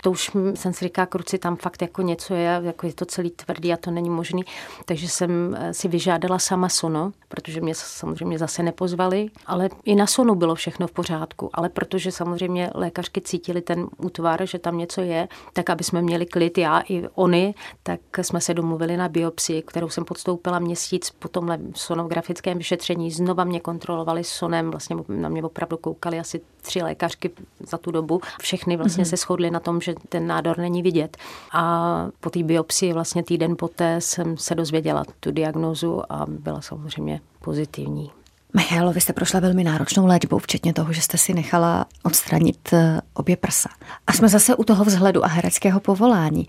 to 0.03 0.11
už 0.11 0.31
jsem 0.55 0.73
si 0.73 0.85
říká, 0.85 1.07
kruci, 1.07 1.39
tam 1.39 1.57
fakt 1.57 1.83
jako 1.83 2.03
něco 2.03 2.35
je, 2.35 2.61
jako 2.63 2.87
je 2.87 2.93
to 2.93 3.05
celý 3.05 3.31
tvrdý 3.31 3.73
a 3.73 3.77
to 3.77 3.91
není 3.91 4.11
možný. 4.11 4.45
Takže 4.85 5.09
jsem 5.09 5.57
eh, 5.61 5.75
si 5.75 5.89
vyžádala 5.89 6.39
sama 6.39 6.69
sono, 6.69 7.13
protože 7.29 7.61
mě 7.61 7.75
samozřejmě 7.75 8.39
zase 8.39 8.63
nepozvali, 8.63 9.31
ale 9.47 9.69
i 9.85 9.95
na 9.95 10.07
sonu 10.07 10.35
bylo 10.35 10.55
všechno 10.55 10.87
v 10.87 10.93
pořádku. 10.93 11.50
Ale 11.53 11.69
protože 11.69 12.12
samozřejmě 12.12 12.71
lékařky 12.75 13.21
cítili 13.21 13.61
ten 13.61 13.87
útvar, 13.97 14.47
že 14.47 14.59
tam 14.59 14.79
něco 14.79 15.00
je, 15.00 15.29
tak 15.53 15.71
aby 15.71 15.85
jsme 15.85 16.03
měli 16.03 16.26
klid, 16.26 16.59
já 16.59 16.83
i 16.88 17.09
oni, 17.14 17.55
tak 17.83 18.00
jsme 18.23 18.41
se 18.41 18.55
domluvili 18.55 18.97
na 18.97 19.09
biopsii, 19.09 19.62
kterou 19.62 19.88
jsem 19.88 20.05
podstoupila 20.05 20.59
měsíc 20.59 21.11
po 21.11 21.29
tomhle 21.29 21.59
sonografickém 21.75 22.59
vyšetření. 22.59 23.11
Znova 23.11 23.45
mě 23.45 23.61
kontrolovali 23.61 24.25
sonem, 24.25 24.71
vlastně 24.71 24.97
na 25.09 25.29
mě 25.29 25.43
opravdu 25.43 25.71
opravdu 25.71 25.83
koukali 25.83 26.19
asi 26.19 26.41
tři 26.62 26.83
lékařky 26.83 27.31
za 27.61 27.79
tu 27.79 27.91
dobu. 27.91 28.21
Všechny 28.41 28.76
vlastně 28.76 29.05
mm-hmm. 29.05 29.09
se 29.09 29.17
shodly 29.31 29.51
na 29.51 29.61
tom, 29.61 29.81
že 29.81 29.95
ten 30.09 30.27
nádor 30.27 30.59
není 30.59 30.83
vidět. 30.83 31.17
A 31.53 32.07
po 32.21 32.31
té 32.31 32.43
biopsii 32.43 32.93
vlastně 32.93 33.23
týden 33.23 33.57
poté 33.57 34.01
jsem 34.01 34.37
se 34.37 34.55
dozvěděla 34.55 35.05
tu 35.21 35.31
diagnozu 35.31 36.13
a 36.13 36.27
byla 36.29 36.61
samozřejmě 36.61 37.21
pozitivní. 37.45 38.11
Michalo, 38.57 38.93
vy 38.93 39.01
jste 39.01 39.13
prošla 39.13 39.41
velmi 39.41 39.65
náročnou 39.65 40.07
léčbou, 40.07 40.39
včetně 40.39 40.73
toho, 40.73 40.93
že 40.93 41.03
jste 41.03 41.19
si 41.19 41.35
nechala 41.35 41.87
odstranit 42.03 42.73
eh, 42.73 43.01
obě 43.15 43.37
prsa. 43.37 43.69
A 44.07 44.13
jsme 44.13 44.29
zase 44.29 44.57
u 44.57 44.65
toho 44.65 44.85
vzhledu 44.85 45.25
a 45.25 45.29
hereckého 45.29 45.81
povolání. 45.81 46.47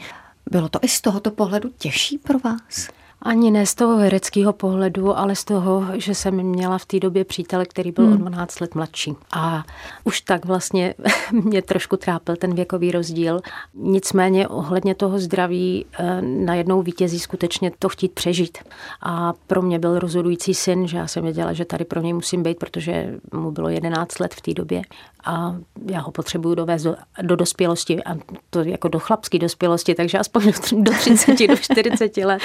Bylo 0.52 0.70
to 0.70 0.80
i 0.82 0.88
z 0.88 1.02
tohoto 1.02 1.32
pohledu 1.32 1.70
těžší 1.78 2.18
pro 2.18 2.40
vás? 2.40 2.88
Ani 3.22 3.52
ne 3.52 3.66
z 3.66 3.76
toho 3.76 3.98
hereckého 3.98 4.54
pohledu, 4.54 5.18
ale 5.18 5.36
z 5.36 5.44
toho, 5.44 5.86
že 5.94 6.16
jsem 6.16 6.36
měla 6.36 6.78
v 6.78 6.86
té 6.86 7.00
době 7.00 7.26
přítele, 7.26 7.66
který 7.66 7.92
byl 7.92 8.06
hmm. 8.06 8.14
o 8.14 8.18
12 8.18 8.60
let 8.60 8.76
mladší. 8.76 9.16
A 9.34 9.64
už 10.04 10.22
tak 10.22 10.46
vlastně 10.46 10.94
mě 11.32 11.62
trošku 11.62 11.98
trápil 11.98 12.36
ten 12.36 12.56
věkový 12.56 12.92
rozdíl. 12.92 13.42
Nicméně 13.74 14.48
ohledně 14.48 14.96
toho 14.96 15.20
zdraví 15.20 15.86
eh, 15.94 16.22
najednou 16.22 16.82
vítězí 16.82 17.20
skutečně 17.20 17.72
to 17.80 17.90
chtít 17.90 18.12
přežít. 18.12 18.58
A 19.02 19.34
pro 19.48 19.62
mě 19.62 19.80
byl 19.80 20.00
rozhodující 20.00 20.54
syn, 20.54 20.88
že 20.88 20.98
já 20.98 21.08
jsem 21.08 21.24
věděla, 21.24 21.54
že 21.54 21.66
tady 21.66 21.86
pro 21.86 22.02
něj 22.02 22.14
musím 22.14 22.44
být, 22.44 22.60
protože 22.60 23.20
mu 23.34 23.52
bylo 23.52 23.70
11 23.70 24.20
let 24.20 24.34
v 24.34 24.42
té 24.42 24.54
době 24.54 24.82
a 25.26 25.56
já 25.92 26.00
ho 26.00 26.12
potřebuju 26.12 26.56
dovést 26.56 26.86
do, 26.86 26.96
do 27.22 27.36
dospělosti 27.36 28.04
a 28.04 28.16
to 28.50 28.60
jako 28.60 28.88
do 28.88 29.00
chlapské 29.00 29.40
dospělosti, 29.40 29.96
takže 29.96 30.20
aspoň 30.20 30.44
do, 30.44 30.52
do 30.78 30.92
30, 30.92 31.48
do 31.48 31.56
40 31.56 32.18
let, 32.18 32.42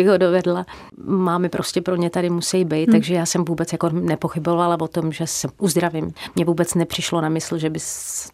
abych 0.00 0.10
ho 0.10 0.18
dovedla. 0.18 0.66
Mámy 1.04 1.48
prostě 1.48 1.82
pro 1.82 1.96
ně 1.96 2.10
tady 2.10 2.30
musí 2.30 2.64
být, 2.64 2.88
hmm. 2.88 2.92
takže 2.92 3.14
já 3.14 3.26
jsem 3.26 3.44
vůbec 3.44 3.72
jako 3.72 3.88
nepochybovala 3.90 4.80
o 4.80 4.88
tom, 4.88 5.12
že 5.12 5.26
se 5.26 5.48
uzdravím. 5.58 6.12
Mně 6.34 6.44
vůbec 6.44 6.74
nepřišlo 6.74 7.20
na 7.20 7.28
mysl, 7.28 7.58
že 7.58 7.70
by 7.70 7.78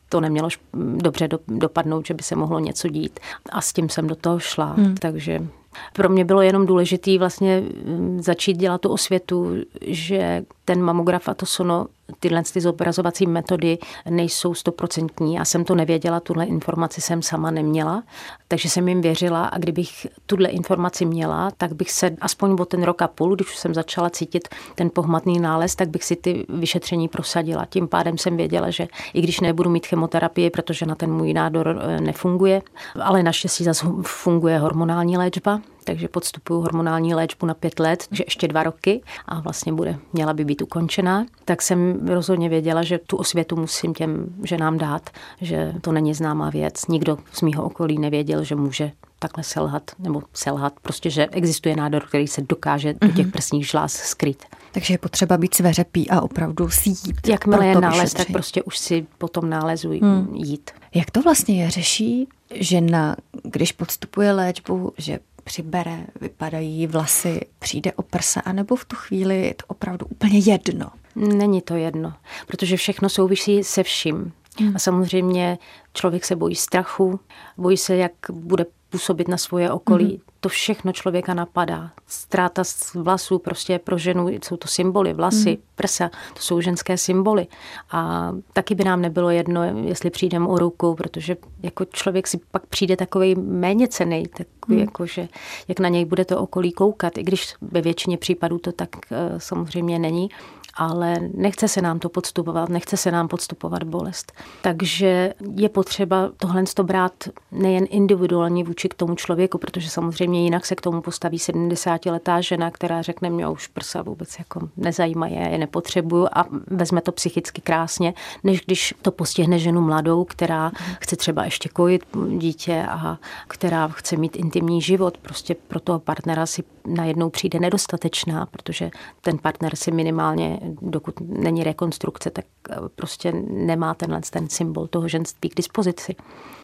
to 0.09 0.21
nemělo 0.21 0.49
dobře 0.97 1.29
do, 1.29 1.39
dopadnout, 1.49 2.07
že 2.07 2.15
by 2.15 2.23
se 2.23 2.37
mohlo 2.37 2.59
něco 2.59 2.89
dít. 2.89 3.21
A 3.53 3.61
s 3.61 3.73
tím 3.73 3.89
jsem 3.89 4.07
do 4.07 4.15
toho 4.17 4.39
šla, 4.39 4.73
hmm. 4.73 4.95
takže 4.95 5.47
pro 5.93 6.09
mě 6.09 6.25
bylo 6.25 6.43
jenom 6.43 6.67
důležité 6.67 7.19
vlastně 7.19 7.63
mm, 7.85 8.23
začít 8.23 8.57
dělat 8.57 8.81
tu 8.81 8.89
osvětu, 8.89 9.55
že 9.81 10.45
ten 10.65 10.83
mamograf 10.83 11.29
a 11.29 11.35
to 11.35 11.47
sono 11.47 11.87
tyhle 12.27 12.43
ty 12.53 12.61
zobrazovací 12.61 13.27
metody 13.27 13.79
nejsou 14.11 14.55
stoprocentní. 14.55 15.35
Já 15.35 15.45
jsem 15.45 15.65
to 15.65 15.75
nevěděla, 15.75 16.21
tuhle 16.21 16.45
informaci 16.45 17.01
jsem 17.01 17.23
sama 17.23 17.51
neměla, 17.51 18.03
takže 18.49 18.71
jsem 18.71 18.89
jim 18.89 19.01
věřila 19.01 19.47
a 19.47 19.59
kdybych 19.59 20.07
tuhle 20.27 20.49
informaci 20.49 21.05
měla, 21.05 21.51
tak 21.57 21.73
bych 21.73 21.91
se 21.91 22.17
aspoň 22.21 22.57
o 22.61 22.65
ten 22.65 22.83
rok 22.83 23.03
a 23.03 23.09
půl, 23.09 23.35
když 23.35 23.57
jsem 23.57 23.75
začala 23.75 24.11
cítit 24.11 24.49
ten 24.75 24.91
pohmatný 24.91 25.41
nález, 25.41 25.75
tak 25.75 25.89
bych 25.89 26.05
si 26.05 26.17
ty 26.17 26.47
vyšetření 26.49 27.09
prosadila. 27.09 27.67
Tím 27.67 27.89
pádem 27.89 28.19
jsem 28.19 28.37
věděla, 28.37 28.71
že 28.71 28.89
i 29.15 29.21
když 29.21 29.41
nebudu 29.41 29.71
mít 29.71 29.87
chemoterapii, 29.87 30.51
protože 30.51 30.87
na 30.87 30.95
ten 30.95 31.13
můj 31.13 31.33
nádor 31.33 31.79
eh, 31.81 32.01
nefunguje, 32.01 32.63
ale 33.03 33.23
naštěstí 33.23 33.65
zase 33.65 33.87
funguje 34.03 34.59
hormonální 34.59 35.17
léčba, 35.17 35.61
takže 35.87 36.09
podstupuju 36.09 36.61
hormonální 36.61 37.15
léčbu 37.15 37.47
na 37.47 37.55
pět 37.55 37.81
let, 37.81 38.05
takže 38.09 38.25
ještě 38.27 38.49
dva 38.49 38.63
roky 38.63 39.03
a 39.27 39.41
vlastně 39.41 39.73
bude, 39.73 39.99
měla 40.13 40.33
by 40.33 40.45
být 40.45 40.63
ukončená, 40.63 41.27
tak 41.45 41.63
jsem 41.63 42.09
rozhodně 42.09 42.49
věděla, 42.49 42.83
že 42.83 42.99
tu 42.99 43.17
osvětu 43.17 43.57
musím 43.57 43.95
těm 43.95 44.27
ženám 44.45 44.79
dát, 44.79 45.11
že 45.41 45.75
to 45.81 45.93
není 45.93 46.15
známá 46.15 46.51
věc. 46.51 46.87
Nikdo 46.87 47.19
z 47.33 47.43
mýho 47.43 47.65
okolí 47.65 47.99
nevěděl, 47.99 48.45
že 48.45 48.55
může 48.55 48.93
takhle 49.19 49.45
selhat, 49.45 49.83
nebo 49.99 50.23
selhat, 50.35 50.73
prostě, 50.83 51.11
že 51.11 51.27
existuje 51.27 51.77
nádor, 51.77 52.03
který 52.09 52.27
se 52.27 52.43
dokáže 52.43 52.95
do 52.95 53.09
těch 53.09 53.27
mhm. 53.27 53.31
prsních 53.31 53.67
žláz 53.67 53.93
skryt. 53.93 54.45
Takže 54.73 54.95
je 54.95 54.99
potřeba 54.99 55.37
být 55.37 55.55
sveřepý 55.55 56.11
a 56.11 56.21
opravdu 56.21 56.71
si 56.71 56.89
jít. 56.89 57.29
Jakmile 57.29 57.67
je 57.67 57.81
nález, 57.81 58.15
tak 58.15 58.27
prostě 58.33 58.63
už 58.63 58.79
si 58.79 59.07
po 59.19 59.29
tom 59.29 59.51
nálezu 59.51 59.91
hmm. 59.91 60.35
jít. 60.35 60.71
Jak 60.95 61.11
to 61.11 61.23
vlastně 61.23 61.63
je? 61.63 61.71
Řeší 61.71 62.29
žena, 62.55 63.17
když 63.43 63.73
podstupuje 63.73 64.33
léčbu, 64.33 64.93
že 64.99 65.19
přibere, 65.47 66.07
vypadají 66.21 66.87
vlasy, 66.87 67.41
přijde 67.59 67.93
o 67.93 68.03
prsa, 68.03 68.41
anebo 68.41 68.77
v 68.77 68.85
tu 68.85 68.97
chvíli 68.97 69.43
je 69.47 69.55
to 69.55 69.65
opravdu 69.67 70.07
úplně 70.07 70.39
jedno? 70.39 70.91
Není 71.17 71.61
to 71.61 71.75
jedno, 71.75 72.13
protože 72.47 72.77
všechno 72.77 73.09
souvisí 73.09 73.65
se 73.65 73.83
vším. 73.83 74.33
Hmm. 74.59 74.77
A 74.77 74.79
samozřejmě 74.79 75.59
člověk 75.95 76.25
se 76.25 76.37
bojí 76.37 76.55
strachu, 76.55 77.21
bojí 77.57 77.77
se, 77.77 77.97
jak 77.97 78.13
bude 78.31 78.67
působit 78.91 79.29
na 79.29 79.37
svoje 79.37 79.71
okolí. 79.71 80.09
Hmm. 80.09 80.21
To 80.41 80.49
všechno 80.49 80.93
člověka 80.93 81.35
napadá. 81.35 81.91
Ztráta 82.07 82.63
vlasů 82.95 83.39
prostě 83.39 83.79
pro 83.79 83.99
ženu, 83.99 84.29
jsou 84.29 84.57
to 84.57 84.69
symboly, 84.69 85.13
vlasy, 85.13 85.51
hmm. 85.51 85.63
prsa, 85.75 86.09
to 86.09 86.41
jsou 86.41 86.61
ženské 86.61 86.99
symboly. 86.99 87.47
A 87.91 88.33
taky 88.53 88.75
by 88.75 88.85
nám 88.85 89.03
nebylo 89.03 89.31
jedno, 89.31 89.65
jestli 89.65 90.11
přijdeme 90.11 90.47
o 90.47 90.59
ruku, 90.59 90.95
protože 90.95 91.37
jako 91.63 91.85
člověk 91.85 92.27
si 92.27 92.41
pak 92.51 92.67
přijde 92.67 92.97
takový 92.97 93.35
méně 93.35 93.89
cený, 93.89 94.27
takový 94.27 94.77
hmm. 94.77 94.81
jako, 94.81 95.07
že 95.07 95.29
jak 95.69 95.81
na 95.81 95.89
něj 95.89 96.05
bude 96.05 96.25
to 96.25 96.41
okolí 96.41 96.73
koukat, 96.73 97.19
i 97.19 97.23
když 97.23 97.55
ve 97.61 97.81
většině 97.81 98.19
případů 98.19 98.59
to 98.59 98.73
tak 98.73 98.89
uh, 98.97 99.39
samozřejmě 99.39 99.99
není 99.99 100.29
ale 100.77 101.17
nechce 101.35 101.69
se 101.69 101.83
nám 101.83 101.99
to 101.99 102.09
podstupovat, 102.09 102.69
nechce 102.69 102.97
se 102.97 103.11
nám 103.11 103.29
podstupovat 103.29 103.83
bolest. 103.83 104.33
Takže 104.63 105.35
je 105.57 105.69
potřeba 105.69 106.31
tohle 106.37 106.65
to 106.75 106.85
brát 106.85 107.13
nejen 107.53 107.87
individuálně 107.91 108.65
vůči 108.65 108.89
k 108.89 108.95
tomu 108.95 109.15
člověku, 109.15 109.59
protože 109.59 109.91
samozřejmě 109.91 110.45
jinak 110.45 110.67
se 110.67 110.75
k 110.75 110.81
tomu 110.81 111.03
postaví 111.03 111.39
70-letá 111.39 112.41
žena, 112.41 112.71
která 112.71 113.03
řekne, 113.03 113.31
mě 113.31 113.49
už 113.49 113.67
prsa 113.67 114.03
vůbec 114.03 114.39
jako 114.39 114.69
nezajímají, 114.77 115.35
je 115.35 115.59
nepotřebuju 115.59 116.27
a 116.33 116.45
vezme 116.67 117.01
to 117.01 117.13
psychicky 117.13 117.61
krásně, 117.61 118.15
než 118.45 118.61
když 118.61 118.95
to 119.03 119.11
postihne 119.11 119.59
ženu 119.59 119.81
mladou, 119.81 120.25
která 120.25 120.73
chce 121.01 121.17
třeba 121.17 121.45
ještě 121.45 121.69
kojit 121.69 122.05
dítě 122.39 122.87
a 122.89 123.19
která 123.49 123.89
chce 123.89 124.17
mít 124.17 124.37
intimní 124.37 124.83
život. 124.83 125.19
Prostě 125.19 125.55
pro 125.55 125.81
toho 125.81 125.99
partnera 125.99 126.47
si 126.47 126.65
najednou 126.87 127.31
přijde 127.31 127.61
nedostatečná, 127.61 128.47
protože 128.47 128.91
ten 129.21 129.39
partner 129.39 129.77
si 129.77 129.91
minimálně 129.91 130.61
dokud 130.83 131.15
není 131.21 131.65
rekonstrukce, 131.65 132.31
tak 132.31 132.45
eh, 132.71 132.77
prostě 132.95 133.33
nemá 133.51 133.95
tenhle 133.95 134.21
ten 134.31 134.49
symbol 134.49 134.87
toho 134.87 135.09
ženství 135.09 135.49
k 135.49 135.55
dispozici. 135.55 136.17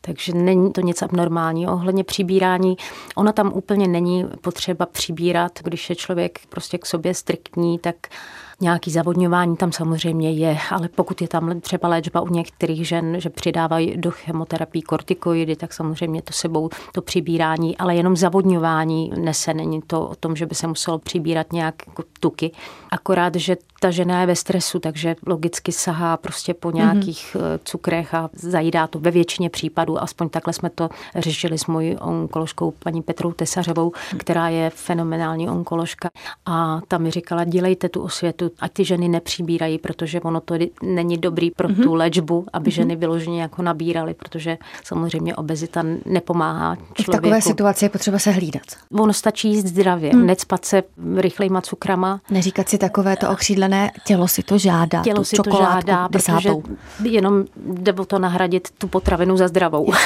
Takže 0.05 0.33
není 0.35 0.73
to 0.73 0.81
nic 0.81 1.03
abnormálního. 1.03 1.73
Ohledně 1.73 2.05
přibírání, 2.05 2.77
ona 3.17 3.33
tam 3.33 3.53
úplně 3.55 3.89
není 3.89 4.27
potřeba 4.41 4.87
přibírat, 4.87 5.53
když 5.63 5.91
je 5.91 5.97
člověk 5.97 6.39
prostě 6.49 6.79
k 6.79 6.87
sobě 6.87 7.15
striktní, 7.15 7.79
tak 7.79 7.97
Nějaký 8.63 8.91
zavodňování 8.91 9.57
tam 9.57 9.73
samozřejmě 9.73 10.33
je, 10.33 10.59
ale 10.71 10.89
pokud 10.89 11.23
je 11.23 11.29
tam 11.29 11.61
třeba 11.61 11.89
léčba 11.89 12.21
u 12.21 12.29
některých 12.29 12.89
žen, 12.89 13.21
že 13.21 13.31
přidávají 13.31 13.97
do 13.97 14.11
chemoterapii 14.11 14.83
kortikoidy, 14.83 15.57
tak 15.57 15.73
samozřejmě 15.73 16.23
to 16.23 16.33
sebou 16.33 16.69
to 16.93 17.03
přibírání, 17.03 17.79
ale 17.79 17.97
jenom 17.97 18.17
zavodňování 18.17 19.13
nese. 19.17 19.55
Není 19.55 19.83
to 19.87 20.09
o 20.09 20.15
tom, 20.15 20.37
že 20.37 20.47
by 20.47 20.55
se 20.55 20.67
muselo 20.67 20.99
přibírat 20.99 21.53
nějak 21.53 21.75
jako 21.87 22.03
tuky. 22.21 22.51
Akorát, 22.91 23.35
že 23.35 23.57
ta 23.83 23.91
žena 23.91 24.21
je 24.21 24.27
ve 24.27 24.37
stresu, 24.37 24.79
takže 24.79 25.17
logicky 25.27 25.73
sahá 25.73 26.17
prostě 26.17 26.55
po 26.55 26.71
nějakých 26.71 27.37
mm-hmm. 27.37 27.61
cukrech 27.65 28.15
a 28.15 28.31
zajídá 28.33 28.87
to 28.87 28.99
ve 28.99 29.11
většině 29.11 29.51
případů. 29.51 30.03
Aspoň 30.03 30.29
takhle 30.29 30.53
jsme 30.53 30.71
to 30.71 30.89
řešili 31.17 31.59
s 31.59 31.67
mojí 31.67 31.97
onkoložkou 31.97 32.71
paní 32.71 33.03
Petrou 33.03 33.33
Tesařovou, 33.33 33.93
která 34.19 34.49
je 34.49 34.71
fenomenální 34.71 35.49
onkoložka. 35.49 36.11
A 36.47 36.81
ta 36.89 36.99
mi 36.99 37.11
říkala, 37.11 37.45
dělejte 37.45 37.89
tu 37.89 38.03
osvětu, 38.03 38.51
ať 38.61 38.73
ty 38.73 38.85
ženy 38.85 39.09
nepřibírají, 39.09 39.79
protože 39.79 40.21
ono 40.21 40.41
to 40.41 40.55
není 40.83 41.19
dobrý 41.19 41.51
pro 41.51 41.69
mm-hmm. 41.69 41.83
tu 41.83 41.95
léčbu, 41.95 42.47
aby 42.53 42.71
mm-hmm. 42.71 42.75
ženy 42.75 42.97
vyloženě 42.97 43.43
jako 43.43 43.63
nabíraly, 43.63 44.15
protože 44.15 44.59
samozřejmě 44.85 45.37
obezita 45.37 45.83
nepomáhá 46.07 46.77
člověku. 46.77 47.03
V 47.03 47.07
takové 47.07 47.43
situaci 47.43 47.85
je 47.85 47.89
potřeba 47.89 48.19
se 48.19 48.31
hlídat. 48.31 48.63
Ono 48.99 49.13
stačí 49.13 49.49
jíst 49.49 49.67
zdravě, 49.67 50.17
mm. 50.17 50.27
necpat 50.27 50.65
se 50.65 50.83
rychlejma 51.17 51.61
cukrama. 51.61 52.21
Neříkat 52.31 52.69
si 52.69 52.79
takové 52.79 53.17
to 53.17 53.31
okřídlené, 53.31 53.72
tělo 54.05 54.29
si 54.29 54.43
to 54.43 54.59
žádá, 54.59 55.03
tělo 55.03 55.25
si 55.25 55.37
to 55.37 55.51
žádá, 55.57 56.09
desátou. 56.11 56.61
protože 56.61 57.09
jenom 57.09 57.45
jde 57.57 57.93
o 57.93 58.05
to 58.05 58.19
nahradit 58.19 58.69
tu 58.79 58.89
potravinu 58.89 59.37
za 59.37 59.49
zdravou. 59.49 59.93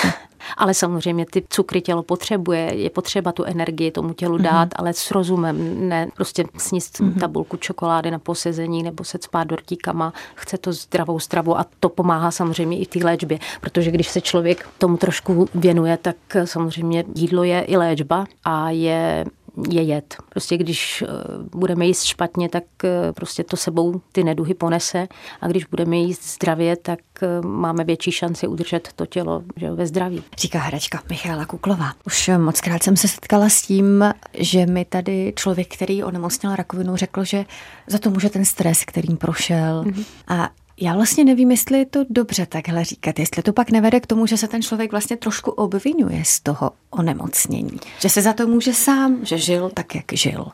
Ale 0.57 0.75
samozřejmě 0.75 1.27
ty 1.27 1.45
cukry 1.49 1.81
tělo 1.81 2.03
potřebuje, 2.03 2.75
je 2.75 2.91
potřeba 2.91 3.33
tu 3.33 3.45
energii 3.45 3.91
tomu 3.91 4.13
tělu 4.13 4.39
dát, 4.39 4.69
mm-hmm. 4.69 4.77
ale 4.79 4.93
s 4.93 5.11
rozumem, 5.11 5.89
ne 5.89 6.09
prostě 6.17 6.45
sníst 6.57 7.01
mm-hmm. 7.01 7.21
tabulku 7.21 7.57
čokolády 7.57 8.11
na 8.11 8.19
posezení 8.19 8.83
nebo 8.83 9.05
se 9.05 9.19
spát 9.23 9.45
dortíkama. 9.45 10.13
Chce 10.35 10.59
to 10.59 10.73
zdravou 10.73 11.19
stravu 11.19 11.59
a 11.59 11.67
to 11.81 11.89
pomáhá 11.89 12.31
samozřejmě 12.31 12.79
i 12.79 12.85
v 12.85 12.89
té 12.89 12.99
léčbě, 13.05 13.39
protože 13.61 13.91
když 13.91 14.09
se 14.09 14.21
člověk 14.21 14.69
tomu 14.79 14.97
trošku 14.97 15.49
věnuje, 15.55 15.97
tak 15.97 16.17
samozřejmě 16.45 17.05
jídlo 17.15 17.45
je 17.45 17.61
i 17.61 17.77
léčba 17.77 18.27
a 18.45 18.71
je 18.71 19.25
je 19.71 19.83
jed. 19.83 20.17
Prostě 20.29 20.57
když 20.57 21.03
eh, 21.03 21.07
budeme 21.55 21.87
jíst 21.87 22.05
špatně, 22.05 22.49
tak 22.49 22.65
eh, 22.85 23.13
prostě 23.13 23.45
to 23.45 23.57
sebou 23.57 24.01
ty 24.13 24.25
neduhy 24.25 24.55
ponese 24.55 25.09
a 25.41 25.49
když 25.49 25.65
budeme 25.65 25.97
jíst 25.97 26.35
zdravě, 26.35 26.77
tak 26.77 26.99
eh, 27.23 27.47
máme 27.47 27.85
větší 27.85 28.13
šanci 28.13 28.47
udržet 28.47 28.89
to 28.97 29.07
tělo 29.07 29.43
že 29.57 29.71
ve 29.71 29.87
zdraví. 29.87 30.23
Říká 30.39 30.59
hračka 30.59 31.03
Michála 31.11 31.47
Kuklová. 31.47 31.93
Už 32.07 32.31
moc 32.39 32.61
krát 32.61 32.83
jsem 32.83 32.97
se 32.97 33.09
setkala 33.09 33.49
s 33.49 33.63
tím, 33.63 34.05
že 34.39 34.67
mi 34.67 34.85
tady 34.85 35.33
člověk, 35.37 35.75
který 35.75 36.05
onemocněl 36.05 36.57
rakovinu, 36.57 36.97
řekl, 36.97 37.25
že 37.25 37.45
za 37.87 37.99
to 37.99 38.11
může 38.11 38.31
ten 38.31 38.45
stres, 38.45 38.85
kterým 38.85 39.17
prošel. 39.17 39.85
Mm-hmm. 39.85 40.05
A 40.29 40.51
já 40.80 40.95
vlastně 40.95 41.25
nevím, 41.25 41.50
jestli 41.50 41.78
je 41.78 41.87
to 41.87 42.04
dobře 42.11 42.47
takhle 42.47 42.85
říkat, 42.85 43.18
jestli 43.18 43.42
to 43.42 43.52
pak 43.52 43.71
nevede 43.71 44.00
k 44.00 44.06
tomu, 44.06 44.26
že 44.26 44.37
se 44.37 44.49
ten 44.49 44.62
člověk 44.62 44.90
vlastně 44.90 45.16
trošku 45.16 45.50
obvinuje 45.50 46.23
z 46.25 46.40
toho 46.40 46.71
onemocnění. 46.90 47.80
Že 48.00 48.09
se 48.09 48.23
za 48.23 48.33
to 48.33 48.47
může 48.47 48.75
sám, 48.75 49.18
že 49.23 49.38
žil 49.38 49.71
tak, 49.75 49.95
jak 49.95 50.04
žil. 50.12 50.47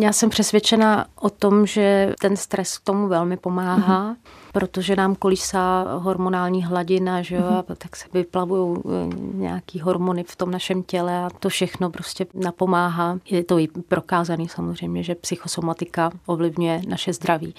Já 0.00 0.12
jsem 0.12 0.30
přesvědčena 0.30 1.06
o 1.20 1.30
tom, 1.30 1.66
že 1.66 2.14
ten 2.20 2.36
stres 2.36 2.78
k 2.78 2.84
tomu 2.84 3.08
velmi 3.08 3.36
pomáhá, 3.36 4.12
mm-hmm. 4.12 4.16
protože 4.52 4.96
nám 4.96 5.14
kolísá 5.14 5.84
hormonální 5.98 6.64
hladina, 6.64 7.22
že 7.22 7.34
jo, 7.34 7.42
mm-hmm. 7.42 7.64
a 7.68 7.74
tak 7.74 7.96
se 7.96 8.06
vyplavují 8.12 8.78
eh, 8.78 9.16
nějaký 9.34 9.80
hormony 9.80 10.24
v 10.24 10.36
tom 10.36 10.50
našem 10.50 10.82
těle 10.82 11.24
a 11.24 11.30
to 11.30 11.48
všechno 11.48 11.90
prostě 11.90 12.26
napomáhá. 12.34 13.18
Je 13.30 13.44
to 13.44 13.58
i 13.58 13.68
prokázaný 13.88 14.48
samozřejmě, 14.48 15.02
že 15.02 15.14
psychosomatika 15.14 16.10
ovlivňuje 16.26 16.82
naše 16.88 17.12
zdraví. 17.12 17.54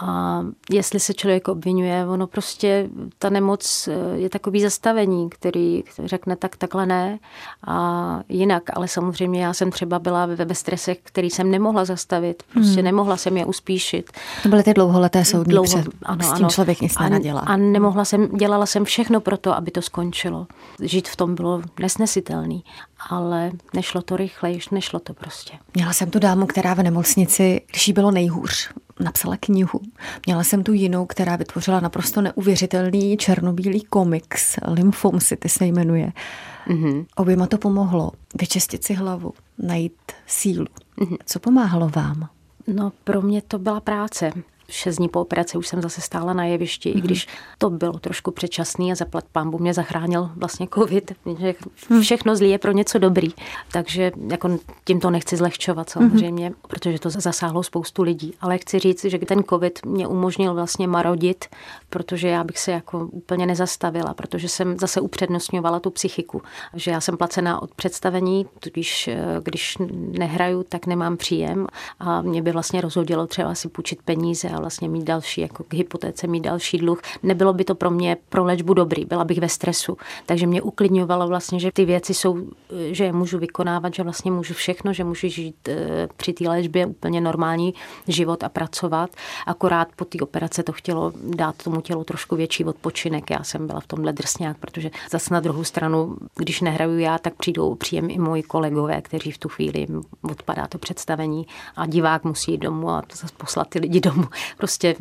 A 0.00 0.42
jestli 0.70 1.00
se 1.00 1.14
člověk 1.14 1.48
obvinuje, 1.48 2.06
ono 2.06 2.26
prostě, 2.26 2.88
ta 3.18 3.30
nemoc 3.30 3.88
eh, 3.88 4.18
je 4.18 4.30
takový 4.30 4.60
zastavení, 4.60 5.30
který 5.30 5.84
řekne 6.04 6.36
tak, 6.36 6.56
takhle 6.56 6.86
ne 6.86 7.18
a 7.66 8.20
jinak. 8.28 8.62
Ale 8.72 8.88
samozřejmě 8.88 9.44
já 9.44 9.52
jsem 9.52 9.70
třeba 9.70 9.98
byla 9.98 10.26
ve, 10.26 10.44
ve 10.44 10.54
stresech, 10.54 10.98
který 11.02 11.30
jsem 11.30 11.50
nemohla 11.50 11.84
zastavit. 11.84 12.42
Prostě 12.52 12.74
hmm. 12.74 12.84
nemohla 12.84 13.16
jsem 13.16 13.36
je 13.36 13.46
uspíšit. 13.46 14.10
To 14.42 14.48
byly 14.48 14.62
ty 14.62 14.74
dlouholeté 14.74 15.24
soudní 15.24 15.50
Dlouho, 15.50 15.66
před, 15.66 15.86
ano, 16.02 16.24
s 16.24 16.26
tím 16.26 16.44
ano. 16.44 16.50
člověk 16.50 16.80
nic 16.80 16.98
nenadělá. 16.98 17.40
A, 17.40 17.44
a 17.44 17.56
nemohla 17.56 18.04
jsem, 18.04 18.28
dělala 18.28 18.66
jsem 18.66 18.84
všechno 18.84 19.20
pro 19.20 19.36
to, 19.36 19.56
aby 19.56 19.70
to 19.70 19.82
skončilo. 19.82 20.46
Žít 20.82 21.08
v 21.08 21.16
tom 21.16 21.34
bylo 21.34 21.62
nesnesitelný, 21.80 22.64
ale 23.10 23.50
nešlo 23.74 24.02
to 24.02 24.16
rychle, 24.16 24.52
nešlo 24.70 25.00
to 25.00 25.14
prostě. 25.14 25.52
Měla 25.74 25.92
jsem 25.92 26.10
tu 26.10 26.18
dámu, 26.18 26.46
která 26.46 26.74
v 26.74 26.82
nemocnici, 26.82 27.60
když 27.70 27.88
jí 27.88 27.94
bylo 27.94 28.10
nejhůř, 28.10 28.70
napsala 29.00 29.36
knihu. 29.40 29.80
Měla 30.26 30.44
jsem 30.44 30.62
tu 30.62 30.72
jinou, 30.72 31.06
která 31.06 31.36
vytvořila 31.36 31.80
naprosto 31.80 32.20
neuvěřitelný 32.20 33.16
černobílý 33.16 33.80
komiks. 33.80 34.56
Lymphom 34.66 35.20
City 35.20 35.48
se 35.48 35.66
jmenuje. 35.66 36.12
Mm-hmm. 36.68 37.06
Oběma 37.16 37.46
to 37.46 37.58
pomohlo. 37.58 38.12
Vyčistit 38.40 38.84
si 38.84 38.94
hlavu, 38.94 39.32
najít 39.58 40.12
sílu. 40.26 40.66
Mm-hmm. 40.98 41.16
Co 41.26 41.40
pomáhalo 41.40 41.88
vám? 41.88 42.28
No, 42.66 42.92
pro 43.04 43.22
mě 43.22 43.42
to 43.42 43.58
byla 43.58 43.80
práce. 43.80 44.32
Šest 44.70 44.96
dní 44.96 45.08
po 45.08 45.20
operaci 45.20 45.58
už 45.58 45.68
jsem 45.68 45.82
zase 45.82 46.00
stála 46.00 46.32
na 46.32 46.44
jevišti, 46.44 46.90
mm-hmm. 46.90 46.98
i 46.98 47.00
když 47.00 47.26
to 47.58 47.70
bylo 47.70 47.98
trošku 47.98 48.30
předčasný 48.30 48.92
a 48.92 48.94
zaplat 48.94 49.24
pán 49.32 49.52
mě 49.58 49.74
zachránil 49.74 50.30
vlastně 50.36 50.68
covid, 50.74 51.12
že 51.38 51.54
všechno 52.00 52.36
zlý 52.36 52.50
je 52.50 52.58
pro 52.58 52.72
něco 52.72 52.98
dobrý. 52.98 53.28
Takže 53.72 54.12
jako 54.30 54.58
tím 54.84 55.00
to 55.00 55.10
nechci 55.10 55.36
zlehčovat 55.36 55.90
samozřejmě, 55.90 56.50
mm-hmm. 56.50 56.68
protože 56.68 56.98
to 56.98 57.10
zasáhlo 57.10 57.62
spoustu 57.62 58.02
lidí. 58.02 58.34
Ale 58.40 58.58
chci 58.58 58.78
říct, 58.78 59.04
že 59.04 59.18
ten 59.18 59.44
covid 59.44 59.86
mě 59.86 60.06
umožnil 60.06 60.54
vlastně 60.54 60.88
marodit, 60.88 61.44
protože 61.90 62.28
já 62.28 62.44
bych 62.44 62.58
se 62.58 62.72
jako 62.72 63.08
úplně 63.12 63.46
nezastavila, 63.46 64.14
protože 64.14 64.48
jsem 64.48 64.78
zase 64.78 65.00
upřednostňovala 65.00 65.80
tu 65.80 65.90
psychiku. 65.90 66.42
Že 66.74 66.90
já 66.90 67.00
jsem 67.00 67.16
placená 67.16 67.62
od 67.62 67.74
představení, 67.74 68.46
tudíž 68.60 69.08
eh, 69.08 69.18
když 69.42 69.76
nehraju, 70.18 70.62
tak 70.68 70.86
nemám 70.86 71.16
příjem 71.16 71.66
a 71.98 72.22
mě 72.22 72.42
by 72.42 72.52
vlastně 72.52 72.80
rozhodilo 72.80 73.26
třeba 73.26 73.54
si 73.54 73.68
půjčit 73.68 74.02
peníze 74.02 74.57
a 74.58 74.60
vlastně 74.60 74.88
mít 74.88 75.04
další, 75.04 75.40
jako 75.40 75.64
k 75.64 75.74
hypotéce 75.74 76.26
mít 76.26 76.40
další 76.40 76.78
dluh. 76.78 77.00
Nebylo 77.22 77.52
by 77.52 77.64
to 77.64 77.74
pro 77.74 77.90
mě 77.90 78.16
pro 78.28 78.44
léčbu 78.44 78.74
dobrý, 78.74 79.04
byla 79.04 79.24
bych 79.24 79.38
ve 79.38 79.48
stresu. 79.48 79.96
Takže 80.26 80.46
mě 80.46 80.62
uklidňovalo 80.62 81.28
vlastně, 81.28 81.60
že 81.60 81.72
ty 81.72 81.84
věci 81.84 82.14
jsou, 82.14 82.38
že 82.90 83.04
je 83.04 83.12
můžu 83.12 83.38
vykonávat, 83.38 83.94
že 83.94 84.02
vlastně 84.02 84.30
můžu 84.30 84.54
všechno, 84.54 84.92
že 84.92 85.04
můžu 85.04 85.28
žít 85.28 85.68
eh, 85.68 86.08
při 86.16 86.32
té 86.32 86.48
léčbě 86.48 86.86
úplně 86.86 87.20
normální 87.20 87.74
život 88.08 88.44
a 88.44 88.48
pracovat. 88.48 89.10
Akorát 89.46 89.88
po 89.96 90.04
té 90.04 90.18
operace 90.18 90.62
to 90.62 90.72
chtělo 90.72 91.12
dát 91.24 91.56
tomu 91.56 91.80
tělu 91.80 92.04
trošku 92.04 92.36
větší 92.36 92.64
odpočinek. 92.64 93.30
Já 93.30 93.44
jsem 93.44 93.66
byla 93.66 93.80
v 93.80 93.86
tomhle 93.86 94.12
drsňák, 94.12 94.58
protože 94.58 94.90
zase 95.10 95.34
na 95.34 95.40
druhou 95.40 95.64
stranu, 95.64 96.16
když 96.36 96.60
nehraju 96.60 96.98
já, 96.98 97.18
tak 97.18 97.34
přijdou 97.34 97.74
příjem 97.74 98.10
i 98.10 98.18
moji 98.18 98.42
kolegové, 98.42 99.02
kteří 99.02 99.30
v 99.30 99.38
tu 99.38 99.48
chvíli 99.48 99.86
odpadá 100.22 100.66
to 100.66 100.78
představení 100.78 101.46
a 101.76 101.86
divák 101.86 102.24
musí 102.24 102.52
jít 102.52 102.58
domů 102.58 102.90
a 102.90 103.02
zase 103.12 103.34
poslat 103.36 103.68
ty 103.68 103.78
lidi 103.78 104.00
domů. 104.00 104.24
Prostě 104.56 104.94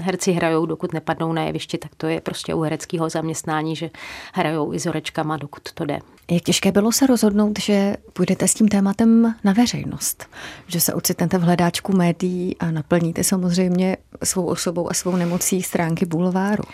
herci 0.00 0.32
hrajou, 0.32 0.66
dokud 0.66 0.92
nepadnou 0.92 1.32
na 1.32 1.42
jevišti, 1.42 1.78
tak 1.78 1.94
to 1.94 2.06
je 2.06 2.20
prostě 2.20 2.54
u 2.54 2.60
hereckého 2.60 3.08
zaměstnání, 3.08 3.76
že 3.76 3.90
hrajou 4.34 4.72
i 4.72 4.78
s 4.78 4.86
horečkama, 4.86 5.36
dokud 5.36 5.72
to 5.72 5.84
jde. 5.84 5.98
Jak 6.30 6.42
těžké 6.42 6.72
bylo 6.72 6.92
se 6.92 7.06
rozhodnout, 7.06 7.58
že 7.58 7.96
půjdete 8.12 8.48
s 8.48 8.54
tím 8.54 8.68
tématem 8.68 9.34
na 9.44 9.52
veřejnost? 9.52 10.26
Že 10.66 10.80
se 10.80 10.94
ocitnete 10.94 11.38
v 11.38 11.42
hledáčku 11.42 11.96
médií 11.96 12.56
a 12.58 12.70
naplníte 12.70 13.24
samozřejmě 13.24 13.96
svou 14.24 14.44
osobou 14.44 14.90
a 14.90 14.94
svou 14.94 15.16
nemocí 15.16 15.62
stránky 15.62 16.06
bulváru? 16.06 16.64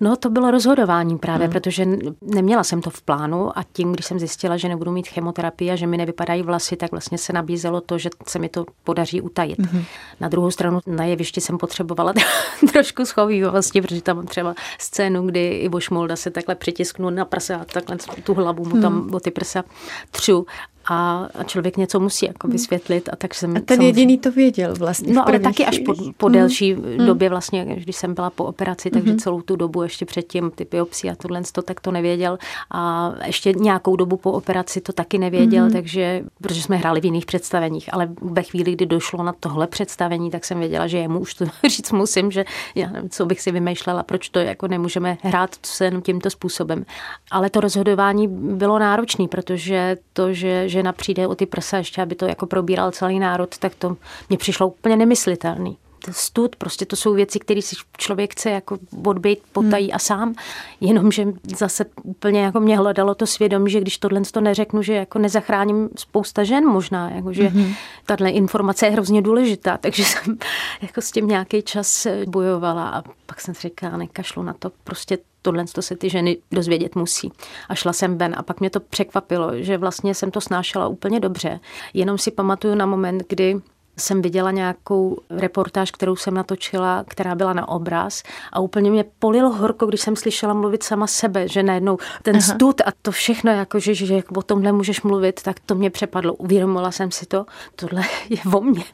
No, 0.00 0.16
to 0.16 0.30
bylo 0.30 0.50
rozhodování 0.50 1.18
právě, 1.18 1.46
hmm. 1.46 1.52
protože 1.52 1.86
neměla 2.22 2.64
jsem 2.64 2.82
to 2.82 2.90
v 2.90 3.02
plánu 3.02 3.58
a 3.58 3.64
tím, 3.72 3.92
když 3.92 4.06
jsem 4.06 4.18
zjistila, 4.18 4.56
že 4.56 4.68
nebudu 4.68 4.92
mít 4.92 5.08
chemoterapii 5.08 5.70
a 5.70 5.76
že 5.76 5.86
mi 5.86 5.96
nevypadají 5.96 6.42
vlasy, 6.42 6.76
tak 6.76 6.90
vlastně 6.90 7.18
se 7.18 7.32
nabízelo 7.32 7.80
to, 7.80 7.98
že 7.98 8.10
se 8.26 8.38
mi 8.38 8.48
to 8.48 8.64
podaří 8.84 9.20
utajit. 9.20 9.58
Hmm. 9.58 9.84
Na 10.20 10.28
druhou 10.28 10.50
stranu 10.50 10.80
na 10.86 11.04
jevišti 11.04 11.40
jsem 11.40 11.58
potřebovala 11.58 12.12
trošku 12.72 13.04
schovývavosti, 13.04 13.82
protože 13.82 14.02
tam 14.02 14.26
třeba 14.26 14.54
scénu, 14.78 15.26
kdy 15.26 15.48
Ivo 15.48 15.80
Šmolda 15.80 16.16
se 16.16 16.30
takhle 16.30 16.54
přitisknu 16.54 17.10
na 17.10 17.24
prsa 17.24 17.56
a 17.56 17.64
takhle 17.64 17.96
tu 18.24 18.34
hlavu 18.34 18.64
mu 18.64 18.80
tam 18.80 19.00
hmm. 19.00 19.14
o 19.14 19.20
ty 19.20 19.30
prsa 19.30 19.64
třu 20.10 20.46
a, 20.90 21.28
a 21.34 21.44
člověk 21.44 21.76
něco 21.76 22.00
musí 22.00 22.26
jako 22.26 22.46
hmm. 22.46 22.52
vysvětlit. 22.52 23.08
A, 23.12 23.16
tak 23.16 23.34
jsem, 23.34 23.56
a 23.56 23.60
ten 23.60 23.82
jediný 23.82 24.18
to 24.18 24.32
věděl 24.32 24.74
vlastně. 24.74 25.14
No 25.14 25.28
ale 25.28 25.38
taky 25.38 25.66
až 25.66 25.78
po, 25.78 25.94
po 26.16 26.26
hmm. 26.26 26.34
delší 26.34 26.74
hmm. 26.74 27.06
době 27.06 27.28
vlastně, 27.28 27.64
když 27.64 27.96
jsem 27.96 28.14
byla 28.14 28.30
po 28.30 28.44
operaci, 28.44 28.90
takže 28.90 29.10
hmm. 29.10 29.18
celou 29.18 29.42
tu 29.42 29.56
dobu 29.56 29.82
ještě 29.82 30.04
předtím 30.04 30.50
ty 30.50 30.66
biopsy 30.70 31.10
a 31.10 31.14
tohle, 31.14 31.42
to, 31.52 31.62
tak 31.62 31.80
to 31.80 31.90
nevěděl. 31.90 32.38
A 32.70 33.12
ještě 33.26 33.52
nějakou 33.52 33.96
dobu 33.96 34.16
po 34.16 34.32
operaci 34.32 34.80
to 34.80 34.92
taky 34.92 35.18
nevěděl, 35.18 35.64
hmm. 35.64 35.72
takže, 35.72 36.24
protože 36.40 36.62
jsme 36.62 36.76
hráli 36.76 37.00
v 37.00 37.04
jiných 37.04 37.26
představeních, 37.26 37.94
ale 37.94 38.08
ve 38.20 38.42
chvíli, 38.42 38.72
kdy 38.72 38.86
došlo 38.86 39.22
na 39.24 39.34
tohle 39.40 39.66
představení, 39.66 40.30
tak 40.30 40.44
jsem 40.44 40.58
věděla, 40.58 40.86
že 40.86 40.98
jemu 40.98 41.18
už 41.18 41.34
to 41.34 41.44
říct 41.68 41.92
musím, 41.92 42.30
že 42.30 42.44
já 42.74 42.90
nevím, 42.90 43.10
co 43.10 43.26
bych 43.26 43.40
si 43.40 43.52
vymýšlela, 43.52 44.02
proč 44.02 44.28
to 44.28 44.38
jako 44.38 44.68
nemůžeme 44.68 45.18
hrát 45.22 45.50
se 45.62 45.84
jenom 45.84 46.02
tímto 46.02 46.30
způsobem. 46.30 46.84
Ale 47.30 47.50
to 47.50 47.60
rozhodování 47.60 48.28
bylo 48.28 48.78
náročné, 48.78 49.28
protože 49.28 49.96
to, 50.12 50.32
že, 50.32 50.68
že 50.68 50.77
žena 50.78 50.92
přijde 50.92 51.26
o 51.26 51.34
ty 51.34 51.46
prsa 51.46 51.76
ještě, 51.78 52.02
aby 52.02 52.14
to 52.14 52.26
jako 52.26 52.46
probíral 52.46 52.90
celý 52.90 53.18
národ, 53.18 53.58
tak 53.58 53.74
to 53.74 53.96
mně 54.28 54.38
přišlo 54.38 54.68
úplně 54.68 54.96
nemyslitelný 54.96 55.76
stud, 56.12 56.56
prostě 56.56 56.86
to 56.86 56.96
jsou 56.96 57.14
věci, 57.14 57.38
které 57.38 57.62
si 57.62 57.76
člověk 57.96 58.32
chce 58.32 58.50
jako 58.50 58.78
odbejt 59.04 59.38
potají 59.52 59.86
hmm. 59.86 59.96
a 59.96 59.98
sám, 59.98 60.34
jenomže 60.80 61.26
zase 61.56 61.84
úplně 62.02 62.40
jako 62.40 62.60
mě 62.60 62.78
hledalo 62.78 63.14
to 63.14 63.26
svědomí, 63.26 63.70
že 63.70 63.80
když 63.80 63.98
tohle 63.98 64.20
to 64.20 64.40
neřeknu, 64.40 64.82
že 64.82 64.94
jako 64.94 65.18
nezachráním 65.18 65.88
spousta 65.96 66.44
žen 66.44 66.66
možná, 66.66 67.10
jako 67.10 67.32
že 67.32 67.48
hmm. 67.48 67.74
tahle 68.06 68.30
informace 68.30 68.86
je 68.86 68.90
hrozně 68.90 69.22
důležitá, 69.22 69.76
takže 69.80 70.04
jsem 70.04 70.38
jako 70.82 71.00
s 71.00 71.10
tím 71.10 71.28
nějaký 71.28 71.62
čas 71.62 72.06
bojovala 72.26 72.88
a 72.88 73.02
pak 73.26 73.40
jsem 73.40 73.54
si 73.54 73.68
říkala, 73.68 73.96
nekašlu 73.96 74.42
na 74.42 74.52
to, 74.52 74.72
prostě 74.84 75.18
tohle 75.42 75.64
to 75.64 75.82
se 75.82 75.96
ty 75.96 76.10
ženy 76.10 76.36
dozvědět 76.52 76.96
musí. 76.96 77.32
A 77.68 77.74
šla 77.74 77.92
jsem 77.92 78.18
ven 78.18 78.34
a 78.38 78.42
pak 78.42 78.60
mě 78.60 78.70
to 78.70 78.80
překvapilo, 78.80 79.50
že 79.56 79.78
vlastně 79.78 80.14
jsem 80.14 80.30
to 80.30 80.40
snášela 80.40 80.88
úplně 80.88 81.20
dobře. 81.20 81.60
Jenom 81.94 82.18
si 82.18 82.30
pamatuju 82.30 82.74
na 82.74 82.86
moment, 82.86 83.22
kdy 83.28 83.60
jsem 83.98 84.22
viděla 84.22 84.50
nějakou 84.50 85.16
reportáž, 85.30 85.90
kterou 85.90 86.16
jsem 86.16 86.34
natočila, 86.34 87.04
která 87.08 87.34
byla 87.34 87.52
na 87.52 87.68
obraz 87.68 88.22
a 88.52 88.60
úplně 88.60 88.90
mě 88.90 89.04
polilo 89.18 89.50
horko, 89.50 89.86
když 89.86 90.00
jsem 90.00 90.16
slyšela 90.16 90.54
mluvit 90.54 90.82
sama 90.82 91.06
sebe, 91.06 91.48
že 91.48 91.62
najednou 91.62 91.98
ten 92.22 92.36
Aha. 92.36 92.54
stud 92.54 92.80
a 92.80 92.90
to 93.02 93.10
všechno, 93.12 93.52
jako 93.52 93.78
že, 93.78 93.94
že 93.94 94.22
o 94.36 94.42
tomhle 94.42 94.72
můžeš 94.72 95.02
mluvit, 95.02 95.42
tak 95.42 95.56
to 95.66 95.74
mě 95.74 95.90
přepadlo. 95.90 96.34
Uvědomila 96.34 96.90
jsem 96.90 97.10
si 97.10 97.26
to, 97.26 97.46
tohle 97.76 98.02
je 98.28 98.38
o 98.54 98.60
mně 98.60 98.84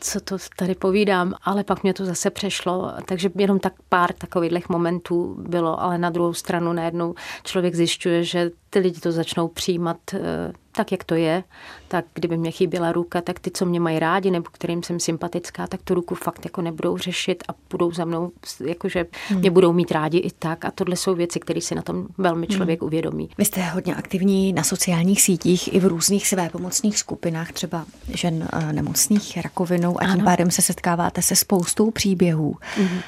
co 0.00 0.20
to 0.20 0.36
tady 0.56 0.74
povídám, 0.74 1.34
ale 1.42 1.64
pak 1.64 1.82
mě 1.82 1.94
to 1.94 2.04
zase 2.04 2.30
přešlo, 2.30 2.92
takže 3.04 3.30
jenom 3.38 3.58
tak 3.58 3.72
pár 3.88 4.12
takových 4.12 4.68
momentů 4.68 5.36
bylo, 5.38 5.82
ale 5.82 5.98
na 5.98 6.10
druhou 6.10 6.34
stranu 6.34 6.72
najednou 6.72 7.14
člověk 7.44 7.74
zjišťuje, 7.74 8.24
že 8.24 8.50
ty 8.70 8.78
lidi 8.78 9.00
to 9.00 9.12
začnou 9.12 9.48
přijímat 9.48 9.96
eh, 10.14 10.52
tak, 10.72 10.92
jak 10.92 11.04
to 11.04 11.14
je, 11.14 11.44
tak 11.88 12.04
kdyby 12.14 12.36
mě 12.36 12.50
chyběla 12.50 12.92
ruka, 12.92 13.20
tak 13.20 13.40
ty, 13.40 13.50
co 13.50 13.66
mě 13.66 13.80
mají 13.80 13.98
rádi 13.98 14.30
nebo 14.30 14.50
kterým 14.52 14.82
jsem 14.82 15.00
sympatická, 15.00 15.66
tak 15.66 15.82
tu 15.82 15.94
ruku 15.94 16.14
fakt 16.14 16.44
jako 16.44 16.62
nebudou 16.62 16.98
řešit 16.98 17.44
a 17.48 17.54
budou 17.70 17.92
za 17.92 18.04
mnou, 18.04 18.32
jakože 18.66 19.06
hmm. 19.28 19.40
mě 19.40 19.50
budou 19.50 19.72
mít 19.72 19.92
rádi 19.92 20.18
i 20.18 20.30
tak 20.30 20.64
a 20.64 20.70
tohle 20.70 20.96
jsou 20.96 21.14
věci, 21.14 21.40
které 21.40 21.60
si 21.60 21.74
na 21.74 21.82
tom 21.82 22.06
velmi 22.18 22.46
hmm. 22.46 22.56
člověk 22.56 22.80
hmm. 22.80 22.86
uvědomí. 22.86 23.28
Vy 23.38 23.44
jste 23.44 23.62
hodně 23.62 23.94
aktivní 23.94 24.52
na 24.52 24.62
sociálních 24.62 25.22
sítích 25.22 25.74
i 25.74 25.80
v 25.80 25.84
různých 25.84 26.28
své 26.28 26.48
pomocných 26.48 26.98
skupinách, 26.98 27.52
třeba 27.52 27.84
žen 28.08 28.48
eh, 28.52 28.72
nemocných 28.72 29.36
rakovinou 29.50 30.00
a 30.00 30.04
tím 30.04 30.12
ano. 30.12 30.24
pádem 30.24 30.50
se 30.50 30.62
setkáváte 30.62 31.22
se 31.22 31.36
spoustou 31.36 31.90
příběhů. 31.90 32.56
Mm-hmm. 32.76 33.02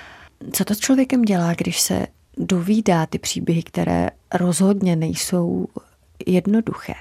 Co 0.52 0.64
to 0.64 0.74
s 0.74 0.78
člověkem 0.78 1.22
dělá, 1.22 1.55
když 1.55 1.81
se 1.81 2.07
dovídá 2.37 3.07
ty 3.07 3.18
příběhy, 3.18 3.62
které 3.62 4.09
rozhodně 4.35 4.96
nejsou 4.96 5.66
jednoduché? 6.26 6.94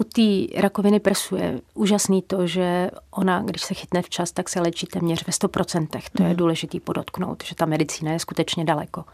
U 0.00 0.04
té 0.04 0.60
rakoviny 0.60 1.00
prsu 1.00 1.36
je 1.36 1.60
úžasný 1.74 2.22
to, 2.22 2.46
že 2.46 2.90
ona, 3.10 3.42
když 3.42 3.62
se 3.62 3.74
chytne 3.74 4.02
včas, 4.02 4.32
tak 4.32 4.48
se 4.48 4.60
léčí 4.60 4.86
téměř 4.86 5.26
ve 5.26 5.30
100%. 5.30 5.86
To 6.16 6.22
je 6.22 6.28
mhm. 6.28 6.36
důležitý 6.36 6.80
podotknout, 6.80 7.44
že 7.44 7.54
ta 7.54 7.66
medicína 7.66 8.12
je 8.12 8.18
skutečně 8.18 8.64
daleko. 8.64 9.04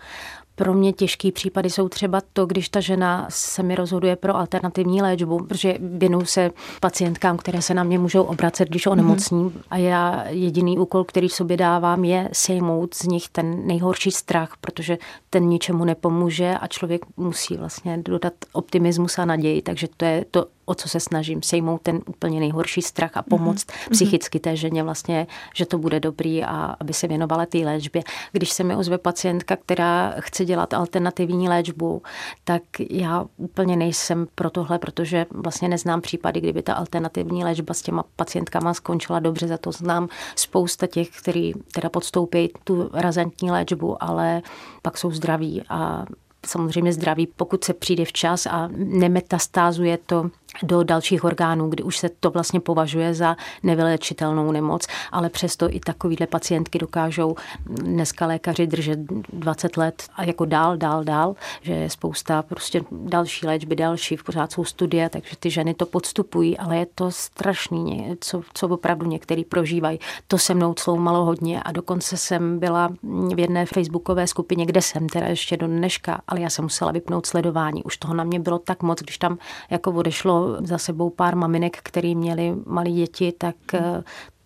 Pro 0.60 0.74
mě 0.74 0.92
těžký 0.92 1.32
případy 1.32 1.70
jsou 1.70 1.88
třeba 1.88 2.22
to, 2.32 2.46
když 2.46 2.68
ta 2.68 2.80
žena 2.80 3.26
se 3.30 3.62
mi 3.62 3.74
rozhoduje 3.74 4.16
pro 4.16 4.36
alternativní 4.36 5.02
léčbu, 5.02 5.38
protože 5.38 5.74
věnuju 5.80 6.24
se 6.24 6.50
pacientkám, 6.80 7.36
které 7.36 7.62
se 7.62 7.74
na 7.74 7.82
mě 7.82 7.98
můžou 7.98 8.22
obracet, 8.22 8.68
když 8.68 8.86
onemocní. 8.86 9.44
Mm-hmm. 9.44 9.62
A 9.70 9.76
já 9.76 10.24
jediný 10.28 10.78
úkol, 10.78 11.04
který 11.04 11.28
sobě 11.28 11.56
dávám, 11.56 12.04
je 12.04 12.28
sejmout 12.32 12.94
z 12.94 13.02
nich 13.02 13.28
ten 13.28 13.66
nejhorší 13.66 14.10
strach, 14.10 14.52
protože 14.60 14.98
ten 15.30 15.44
ničemu 15.44 15.84
nepomůže 15.84 16.54
a 16.60 16.66
člověk 16.66 17.00
musí 17.16 17.56
vlastně 17.56 17.98
dodat 17.98 18.32
optimismus 18.52 19.18
a 19.18 19.24
naději. 19.24 19.62
Takže 19.62 19.88
to 19.96 20.04
je 20.04 20.24
to, 20.30 20.46
o 20.70 20.74
co 20.74 20.88
se 20.88 21.00
snažím, 21.00 21.42
sejmout 21.42 21.82
ten 21.82 22.00
úplně 22.06 22.40
nejhorší 22.40 22.82
strach 22.82 23.16
a 23.16 23.22
pomoct 23.22 23.66
mm-hmm. 23.66 23.90
psychicky 23.90 24.40
té 24.40 24.56
ženě 24.56 24.82
vlastně, 24.82 25.26
že 25.54 25.66
to 25.66 25.78
bude 25.78 26.00
dobrý 26.00 26.44
a 26.44 26.76
aby 26.80 26.92
se 26.92 27.08
věnovala 27.08 27.46
té 27.46 27.58
léčbě. 27.58 28.02
Když 28.32 28.50
se 28.50 28.64
mi 28.64 28.76
ozve 28.76 28.98
pacientka, 28.98 29.56
která 29.56 30.14
chce 30.20 30.44
dělat 30.44 30.74
alternativní 30.74 31.48
léčbu, 31.48 32.02
tak 32.44 32.62
já 32.90 33.26
úplně 33.36 33.76
nejsem 33.76 34.26
pro 34.34 34.50
tohle, 34.50 34.78
protože 34.78 35.26
vlastně 35.30 35.68
neznám 35.68 36.00
případy, 36.00 36.40
kdyby 36.40 36.62
ta 36.62 36.74
alternativní 36.74 37.44
léčba 37.44 37.74
s 37.74 37.82
těma 37.82 38.04
pacientkama 38.16 38.74
skončila 38.74 39.18
dobře, 39.18 39.48
za 39.48 39.58
to 39.58 39.72
znám 39.72 40.08
spousta 40.36 40.86
těch, 40.86 41.10
kteří 41.10 41.54
teda 41.72 41.88
podstoupí 41.88 42.52
tu 42.64 42.90
razantní 42.92 43.50
léčbu, 43.50 44.02
ale 44.02 44.42
pak 44.82 44.98
jsou 44.98 45.10
zdraví 45.10 45.62
a 45.68 46.04
samozřejmě 46.46 46.92
zdraví, 46.92 47.26
pokud 47.26 47.64
se 47.64 47.74
přijde 47.74 48.04
včas 48.04 48.46
a 48.46 48.68
nemetastázuje 48.76 49.98
to 50.06 50.30
do 50.62 50.82
dalších 50.82 51.24
orgánů, 51.24 51.68
kdy 51.68 51.82
už 51.82 51.98
se 51.98 52.08
to 52.20 52.30
vlastně 52.30 52.60
považuje 52.60 53.14
za 53.14 53.36
nevylečitelnou 53.62 54.52
nemoc, 54.52 54.86
ale 55.12 55.28
přesto 55.28 55.74
i 55.74 55.80
takovýhle 55.80 56.26
pacientky 56.26 56.78
dokážou 56.78 57.36
dneska 57.66 58.26
lékaři 58.26 58.66
držet 58.66 58.98
20 59.32 59.76
let 59.76 60.02
a 60.16 60.24
jako 60.24 60.44
dál, 60.44 60.76
dál, 60.76 61.04
dál, 61.04 61.34
že 61.62 61.72
je 61.72 61.90
spousta 61.90 62.42
prostě 62.42 62.82
další 62.90 63.46
léčby, 63.46 63.76
další, 63.76 64.16
v 64.16 64.24
pořád 64.24 64.52
jsou 64.52 64.64
studie, 64.64 65.08
takže 65.08 65.36
ty 65.36 65.50
ženy 65.50 65.74
to 65.74 65.86
podstupují, 65.86 66.58
ale 66.58 66.76
je 66.76 66.86
to 66.94 67.10
strašný, 67.10 68.16
co, 68.20 68.42
co 68.54 68.68
opravdu 68.68 69.06
některý 69.06 69.44
prožívají. 69.44 69.98
To 70.28 70.38
se 70.38 70.54
mnou 70.54 70.74
malo 70.96 71.24
hodně 71.24 71.62
a 71.62 71.72
dokonce 71.72 72.16
jsem 72.16 72.58
byla 72.58 72.88
v 73.34 73.38
jedné 73.38 73.66
facebookové 73.66 74.26
skupině, 74.26 74.66
kde 74.66 74.82
jsem 74.82 75.08
teda 75.08 75.26
ještě 75.26 75.56
do 75.56 75.66
dneška, 75.66 76.20
ale 76.28 76.40
já 76.40 76.50
jsem 76.50 76.64
musela 76.64 76.92
vypnout 76.92 77.26
sledování. 77.26 77.84
Už 77.84 77.96
toho 77.96 78.14
na 78.14 78.24
mě 78.24 78.40
bylo 78.40 78.58
tak 78.58 78.82
moc, 78.82 79.00
když 79.00 79.18
tam 79.18 79.38
jako 79.70 79.92
odešlo 79.92 80.39
za 80.60 80.78
sebou 80.78 81.10
pár 81.10 81.36
maminek, 81.36 81.78
který 81.82 82.14
měli 82.14 82.54
malé 82.66 82.90
děti, 82.90 83.32
tak 83.38 83.56
eh, 83.74 84.02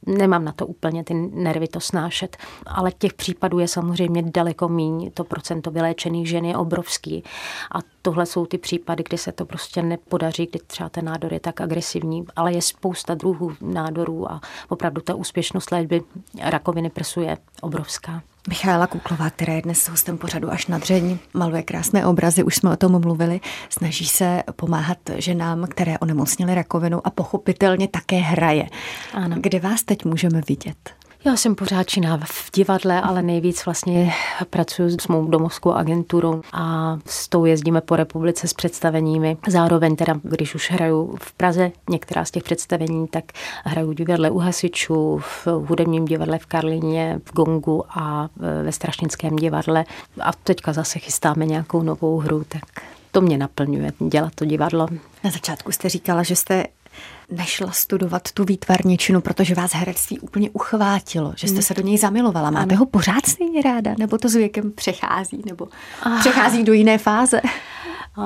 nemám 0.07 0.45
na 0.45 0.53
to 0.53 0.67
úplně 0.67 1.05
ty 1.05 1.15
nervy 1.15 1.69
to 1.69 1.81
snášet. 1.81 2.37
Ale 2.67 2.93
těch 2.93 3.15
případů 3.15 3.59
je 3.59 3.69
samozřejmě 3.69 4.23
daleko 4.23 4.69
míň. 4.69 5.11
To 5.15 5.25
procento 5.25 5.71
vyléčených 5.71 6.29
žen 6.29 6.45
je 6.45 6.57
obrovský. 6.57 7.25
A 7.75 7.79
tohle 8.03 8.27
jsou 8.27 8.47
ty 8.47 8.59
případy, 8.59 9.05
kdy 9.09 9.19
se 9.19 9.33
to 9.33 9.45
prostě 9.45 9.83
nepodaří, 9.83 10.47
kdy 10.47 10.59
třeba 10.67 10.89
ten 10.89 11.05
nádor 11.05 11.33
je 11.33 11.41
tak 11.41 11.61
agresivní. 11.61 12.25
Ale 12.37 12.53
je 12.53 12.63
spousta 12.63 13.15
druhů 13.15 13.53
nádorů 13.61 14.33
a 14.33 14.41
opravdu 14.69 15.01
ta 15.01 15.15
úspěšnost 15.15 15.71
léčby 15.71 16.03
rakoviny 16.41 16.91
prsu 16.91 17.21
je 17.21 17.39
obrovská. 17.61 18.23
Michála 18.49 18.87
Kuklová, 18.87 19.31
která 19.31 19.53
je 19.55 19.63
dnes 19.63 19.89
hostem 19.89 20.19
pořadu 20.19 20.51
až 20.51 20.67
na 20.67 20.79
dřeň, 20.79 21.19
maluje 21.35 21.63
krásné 21.63 22.07
obrazy, 22.07 22.43
už 22.43 22.57
jsme 22.57 22.71
o 22.71 22.77
tom 22.77 23.01
mluvili, 23.01 23.41
snaží 23.69 24.07
se 24.07 24.43
pomáhat 24.57 24.99
ženám, 25.17 25.67
které 25.67 25.99
onemocnily 25.99 26.55
rakovinu 26.55 27.07
a 27.07 27.11
pochopitelně 27.11 27.89
také 27.89 28.17
hraje. 28.17 28.69
Ano. 29.15 29.37
Kde 29.41 29.61
vás 29.61 29.83
teď 29.83 30.05
můžeme 30.05 30.41
vidět? 30.49 31.04
Já 31.27 31.37
jsem 31.37 31.55
pořád 31.55 31.85
činná 31.85 32.21
v 32.25 32.51
divadle, 32.55 33.01
ale 33.01 33.23
nejvíc 33.23 33.65
vlastně 33.65 34.13
pracuji 34.51 34.91
s 35.01 35.09
mou 35.09 35.27
domovskou 35.27 35.71
agenturou 35.73 36.43
a 36.53 36.97
s 37.07 37.29
tou 37.29 37.45
jezdíme 37.45 37.81
po 37.81 37.97
republice 37.97 38.49
s 38.49 38.53
představeními. 38.53 39.37
Zároveň 39.49 39.97
teda, 39.97 40.15
když 40.23 40.55
už 40.55 40.71
hraju 40.71 41.17
v 41.23 41.33
Praze 41.33 41.73
některá 41.91 42.25
z 42.25 42.31
těch 42.31 42.43
představení, 42.43 43.09
tak 43.09 43.25
hraju 43.65 43.91
v 43.91 43.95
divadle 43.95 44.31
u 44.31 44.39
Hasičů, 44.39 45.19
v 45.19 45.47
hudebním 45.47 46.05
divadle 46.05 46.39
v 46.39 46.47
Karlině, 46.47 47.21
v 47.25 47.33
Gongu 47.33 47.85
a 47.89 48.29
ve 48.63 48.73
Strašnickém 48.73 49.37
divadle. 49.37 49.85
A 50.21 50.33
teďka 50.33 50.73
zase 50.73 50.99
chystáme 50.99 51.47
nějakou 51.47 51.83
novou 51.83 52.19
hru, 52.19 52.45
tak 52.49 52.65
to 53.13 53.21
mě 53.21 53.39
naplňuje, 53.39 53.93
dělat 54.09 54.35
to 54.35 54.45
divadlo. 54.45 54.89
Na 55.25 55.31
začátku 55.31 55.73
jste 55.73 55.89
říkala, 55.89 56.23
že 56.23 56.37
jste 56.37 56.65
nešla 57.31 57.73
studovat 57.73 58.33
tu 58.33 58.45
výtvarničinu, 58.45 59.21
protože 59.21 59.55
vás 59.55 59.73
herectví 59.73 60.21
úplně 60.21 60.51
uchvátilo, 60.51 61.33
že 61.37 61.47
jste 61.47 61.55
hmm. 61.55 61.63
se 61.63 61.75
do 61.75 61.83
něj 61.83 61.99
zamilovala. 61.99 62.51
Máte 62.51 62.75
ho 62.75 62.87
pořád 62.87 63.27
stejně 63.27 63.63
ráda, 63.63 63.95
nebo 63.99 64.19
to 64.19 64.29
s 64.29 64.35
věkem 64.35 64.73
přechází, 64.73 65.43
nebo 65.47 65.69
ah. 66.03 66.19
přechází 66.21 66.65
do 66.65 66.73
jiné 66.73 66.99
fáze? 66.99 67.41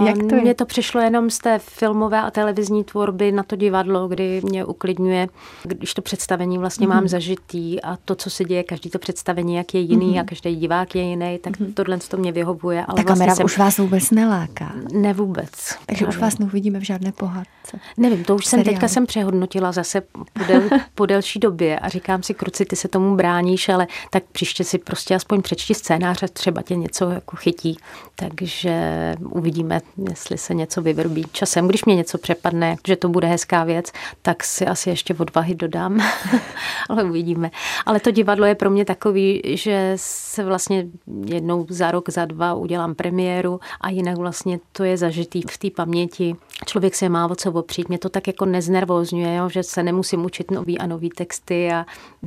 Jak 0.06 0.16
to 0.28 0.34
je? 0.34 0.40
Mně 0.40 0.54
to 0.54 0.66
přišlo 0.66 1.00
jenom 1.00 1.30
z 1.30 1.38
té 1.38 1.58
filmové 1.58 2.20
a 2.20 2.30
televizní 2.30 2.84
tvorby 2.84 3.32
na 3.32 3.42
to 3.42 3.56
divadlo, 3.56 4.08
kdy 4.08 4.40
mě 4.44 4.64
uklidňuje, 4.64 5.28
když 5.64 5.94
to 5.94 6.02
představení 6.02 6.58
vlastně 6.58 6.86
mm-hmm. 6.86 6.90
mám 6.90 6.98
mhm. 6.98 7.08
zažitý 7.08 7.82
a 7.82 7.98
to, 8.04 8.14
co 8.14 8.30
se 8.30 8.44
děje, 8.44 8.62
každý 8.62 8.90
to 8.90 8.98
představení, 8.98 9.54
jak 9.54 9.74
je 9.74 9.80
jiný 9.80 10.14
mm-hmm. 10.14 10.20
a 10.20 10.24
každý 10.24 10.56
divák 10.56 10.94
je 10.94 11.02
jiný, 11.02 11.38
tak 11.42 11.52
mm-hmm. 11.52 11.74
tohle 11.74 11.98
to 11.98 12.16
mě 12.16 12.32
vyhovuje. 12.32 12.84
Ale 12.84 12.86
Ta 12.86 12.92
vlastně 12.92 13.14
kamera 13.14 13.34
jsem... 13.34 13.44
už 13.44 13.58
vás 13.58 13.78
vůbec 13.78 14.10
neláká. 14.10 14.72
Ne 14.92 15.12
vůbec. 15.12 15.50
Takže 15.86 16.06
už 16.06 16.16
vás 16.16 16.38
neuvidíme 16.38 16.80
v 16.80 16.82
žádné 16.82 17.12
pohádce. 17.12 17.78
Nevím, 17.96 18.24
to 18.24 18.34
už 18.34 18.46
jsem 18.46 18.62
teďka 18.62 18.87
jsem 18.88 19.06
přehodnotila 19.06 19.72
zase 19.72 20.00
po, 20.00 20.24
del, 20.48 20.62
po 20.94 21.06
delší 21.06 21.38
době 21.38 21.78
a 21.78 21.88
říkám 21.88 22.22
si, 22.22 22.34
kruci, 22.34 22.64
ty 22.64 22.76
se 22.76 22.88
tomu 22.88 23.16
bráníš, 23.16 23.68
ale 23.68 23.86
tak 24.10 24.22
příště 24.32 24.64
si 24.64 24.78
prostě 24.78 25.14
aspoň 25.14 25.42
přečti 25.42 25.74
scénář 25.74 26.22
a 26.22 26.28
třeba 26.28 26.62
tě 26.62 26.76
něco 26.76 27.10
jako 27.10 27.36
chytí. 27.36 27.76
Takže 28.16 29.14
uvidíme, 29.30 29.80
jestli 30.08 30.38
se 30.38 30.54
něco 30.54 30.82
vyvrbí 30.82 31.24
časem. 31.32 31.68
Když 31.68 31.84
mě 31.84 31.94
něco 31.94 32.18
přepadne, 32.18 32.76
že 32.86 32.96
to 32.96 33.08
bude 33.08 33.26
hezká 33.26 33.64
věc, 33.64 33.92
tak 34.22 34.44
si 34.44 34.66
asi 34.66 34.90
ještě 34.90 35.14
odvahy 35.14 35.54
dodám, 35.54 36.00
ale 36.88 37.04
uvidíme. 37.04 37.50
Ale 37.86 38.00
to 38.00 38.10
divadlo 38.10 38.46
je 38.46 38.54
pro 38.54 38.70
mě 38.70 38.84
takový, 38.84 39.42
že 39.44 39.92
se 39.96 40.44
vlastně 40.44 40.86
jednou 41.26 41.66
za 41.68 41.90
rok, 41.90 42.08
za 42.08 42.24
dva 42.24 42.54
udělám 42.54 42.94
premiéru 42.94 43.60
a 43.80 43.90
jinak 43.90 44.16
vlastně 44.16 44.60
to 44.72 44.84
je 44.84 44.96
zažitý 44.96 45.42
v 45.50 45.58
té 45.58 45.70
paměti. 45.70 46.36
Člověk 46.66 46.94
se 46.94 47.08
má 47.08 47.26
o 47.26 47.34
co 47.34 47.52
opřít. 47.52 47.88
Mě 47.88 47.98
to 47.98 48.08
tak 48.08 48.26
jako 48.26 48.44
neznervózňuje, 48.44 49.34
jo? 49.34 49.48
že 49.48 49.62
se 49.62 49.82
nemusím 49.82 50.24
učit 50.24 50.50
nový 50.50 50.78
a 50.78 50.86
nový 50.86 51.10
texty 51.10 51.72
a 51.72 51.86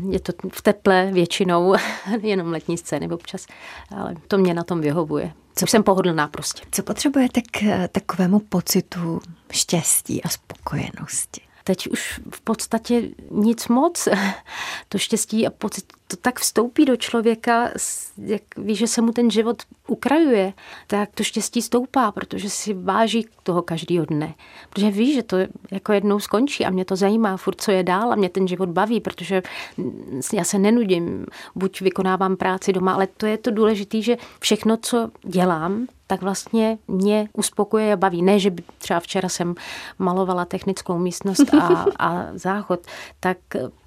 je 0.09 0.19
to 0.19 0.33
v 0.51 0.61
teple 0.61 1.09
většinou, 1.11 1.75
jenom 2.21 2.47
letní 2.47 2.77
scény 2.77 3.09
občas, 3.09 3.47
ale 3.95 4.15
to 4.27 4.37
mě 4.37 4.53
na 4.53 4.63
tom 4.63 4.81
vyhovuje. 4.81 5.33
Co 5.55 5.67
jsem 5.67 5.83
pohodlná 5.83 6.27
prostě. 6.27 6.63
Co 6.71 6.83
potřebujete 6.83 7.41
k 7.41 7.87
takovému 7.87 8.39
pocitu 8.39 9.19
štěstí 9.51 10.23
a 10.23 10.29
spokojenosti? 10.29 11.41
Teď 11.63 11.87
už 11.87 12.21
v 12.31 12.41
podstatě 12.41 13.01
nic 13.31 13.67
moc. 13.67 14.07
To 14.89 14.97
štěstí 14.97 15.47
a 15.47 15.49
pocit 15.49 15.85
to 16.12 16.17
tak 16.17 16.39
vstoupí 16.39 16.86
do 16.86 16.95
člověka, 16.95 17.69
jak 18.17 18.41
ví, 18.58 18.76
že 18.76 18.88
se 18.88 19.02
mu 19.02 19.12
ten 19.12 19.32
život 19.32 19.63
ukrajuje, 19.88 20.54
tak 20.88 21.10
to 21.15 21.24
štěstí 21.24 21.62
stoupá, 21.62 22.12
protože 22.12 22.50
si 22.50 22.74
váží 22.74 23.28
toho 23.43 23.62
každého 23.62 24.06
dne. 24.06 24.34
Protože 24.69 24.91
ví, 24.91 25.13
že 25.13 25.24
to 25.24 25.38
jako 25.71 25.93
jednou 25.93 26.19
skončí 26.19 26.65
a 26.65 26.69
mě 26.69 26.86
to 26.86 26.95
zajímá 26.95 27.38
furt, 27.38 27.62
co 27.62 27.71
je 27.71 27.84
dál 27.84 28.12
a 28.12 28.15
mě 28.15 28.30
ten 28.30 28.47
život 28.47 28.69
baví, 28.69 29.00
protože 29.00 29.41
já 30.34 30.43
se 30.43 30.60
nenudím, 30.60 31.26
buď 31.56 31.82
vykonávám 31.82 32.36
práci 32.36 32.74
doma, 32.74 32.93
ale 32.93 33.08
to 33.08 33.26
je 33.26 33.38
to 33.38 33.52
důležité, 33.52 34.02
že 34.02 34.17
všechno, 34.39 34.78
co 34.78 35.10
dělám, 35.24 35.88
tak 36.12 36.21
vlastně 36.21 36.78
mě 36.88 37.30
uspokuje 37.34 37.93
a 37.93 37.95
baví. 37.95 38.21
Ne, 38.21 38.39
že 38.39 38.50
by 38.50 38.63
třeba 38.78 39.00
včera 39.00 39.30
jsem 39.30 39.56
malovala 40.00 40.45
technickou 40.45 40.97
místnost 40.97 41.54
a, 41.54 41.86
a 42.00 42.28
záchod, 42.34 42.80
tak 43.19 43.38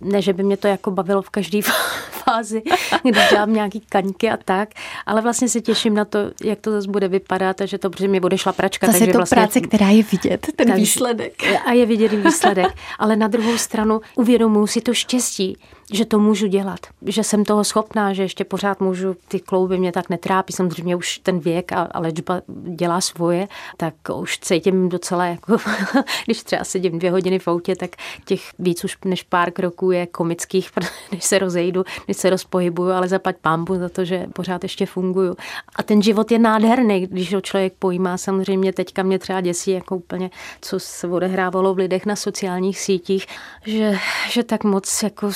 ne, 0.01 0.23
že 0.23 0.33
by 0.33 0.43
mě 0.43 0.57
to 0.57 0.67
jako 0.67 0.91
bavilo 0.91 1.23
v 1.23 1.31
každý 1.31 1.63
fázi, 2.15 2.63
když 3.03 3.29
dělám 3.31 3.53
nějaký 3.53 3.81
kaňky 3.81 4.31
a 4.31 4.37
tak, 4.37 4.69
ale 5.07 5.21
vlastně 5.21 5.49
se 5.49 5.61
těším 5.61 5.95
na 5.95 6.05
to, 6.05 6.19
jak 6.45 6.61
to 6.61 6.71
zase 6.71 6.91
bude 6.91 7.09
vypadat 7.09 7.61
a 7.61 7.67
že 7.67 7.79
to, 7.79 7.91
protože 7.91 8.09
mě 8.09 8.21
odešla 8.21 8.53
pračka. 8.53 8.87
Zase 8.87 8.99
takže 8.99 9.13
to 9.13 9.19
vlastně, 9.19 9.37
práce, 9.37 9.61
která 9.61 9.89
je 9.89 10.03
vidět, 10.03 10.47
ten 10.57 10.67
takže, 10.67 10.81
výsledek. 10.81 11.33
A 11.67 11.73
je 11.73 11.87
vidět 11.87 12.13
výsledek, 12.13 12.75
ale 12.99 13.17
na 13.17 13.29
druhou 13.29 13.59
stranu 13.59 14.01
uvědomuji 14.15 14.67
si 14.67 14.81
to 14.81 14.95
štěstí, 14.95 15.57
že 15.95 16.05
to 16.05 16.19
můžu 16.19 16.47
dělat, 16.47 16.81
že 17.07 17.23
jsem 17.23 17.45
toho 17.45 17.65
schopná, 17.65 18.13
že 18.13 18.23
ještě 18.23 18.45
pořád 18.45 18.81
můžu, 18.81 19.17
ty 19.29 19.41
klouby 19.41 19.79
mě 19.79 19.93
tak 19.93 20.11
netrápí, 20.11 20.53
samozřejmě 20.53 20.97
už 20.97 21.19
ten 21.19 21.39
věk 21.39 21.73
a, 21.73 21.83
a 21.83 22.01
léčba 22.01 22.41
dělá 22.77 23.01
svoje, 23.01 23.49
tak 23.77 23.95
už 24.17 24.39
cítím 24.39 24.89
docela 24.89 25.27
jako, 25.27 25.57
když 26.25 26.43
třeba 26.43 26.65
sedím 26.65 26.99
dvě 26.99 27.11
hodiny 27.11 27.39
v 27.39 27.49
autě, 27.49 27.77
tak 27.77 27.91
těch 28.25 28.41
víc 28.59 28.85
už 28.85 28.99
než 29.05 29.23
pár 29.23 29.51
kroků 29.51 29.91
je 29.91 30.07
komických, 30.07 30.71
než 31.13 31.25
se 31.25 31.39
rozejdu, 31.39 31.85
než 32.09 32.17
se 32.17 32.31
rozpohybuju, 32.31 32.91
ale 32.91 33.09
zaplať 33.09 33.37
pámbu 33.41 33.79
za 33.79 33.89
to, 33.89 34.05
že 34.05 34.27
pořád 34.33 34.63
ještě 34.63 34.87
funguju. 34.87 35.37
A 35.77 35.83
ten 35.83 36.03
život 36.03 36.33
je 36.33 36.39
nádherný, 36.39 37.07
když 37.07 37.35
ho 37.35 37.41
člověk 37.41 37.73
pojímá. 37.79 38.19
Samozřejmě 38.19 38.73
teďka 38.73 39.03
mě 39.03 39.19
třeba 39.19 39.41
děsí 39.41 39.71
jako 39.71 39.97
úplně, 39.97 40.31
co 40.61 40.81
se 40.81 41.09
odehrávalo 41.09 41.75
v 41.75 41.79
lidech 41.79 42.07
na 42.07 42.17
sociálních 42.17 42.81
sítích, 42.81 43.27
že, 43.67 43.99
že 44.31 44.43
tak 44.43 44.65
moc 44.65 45.03
jako 45.03 45.29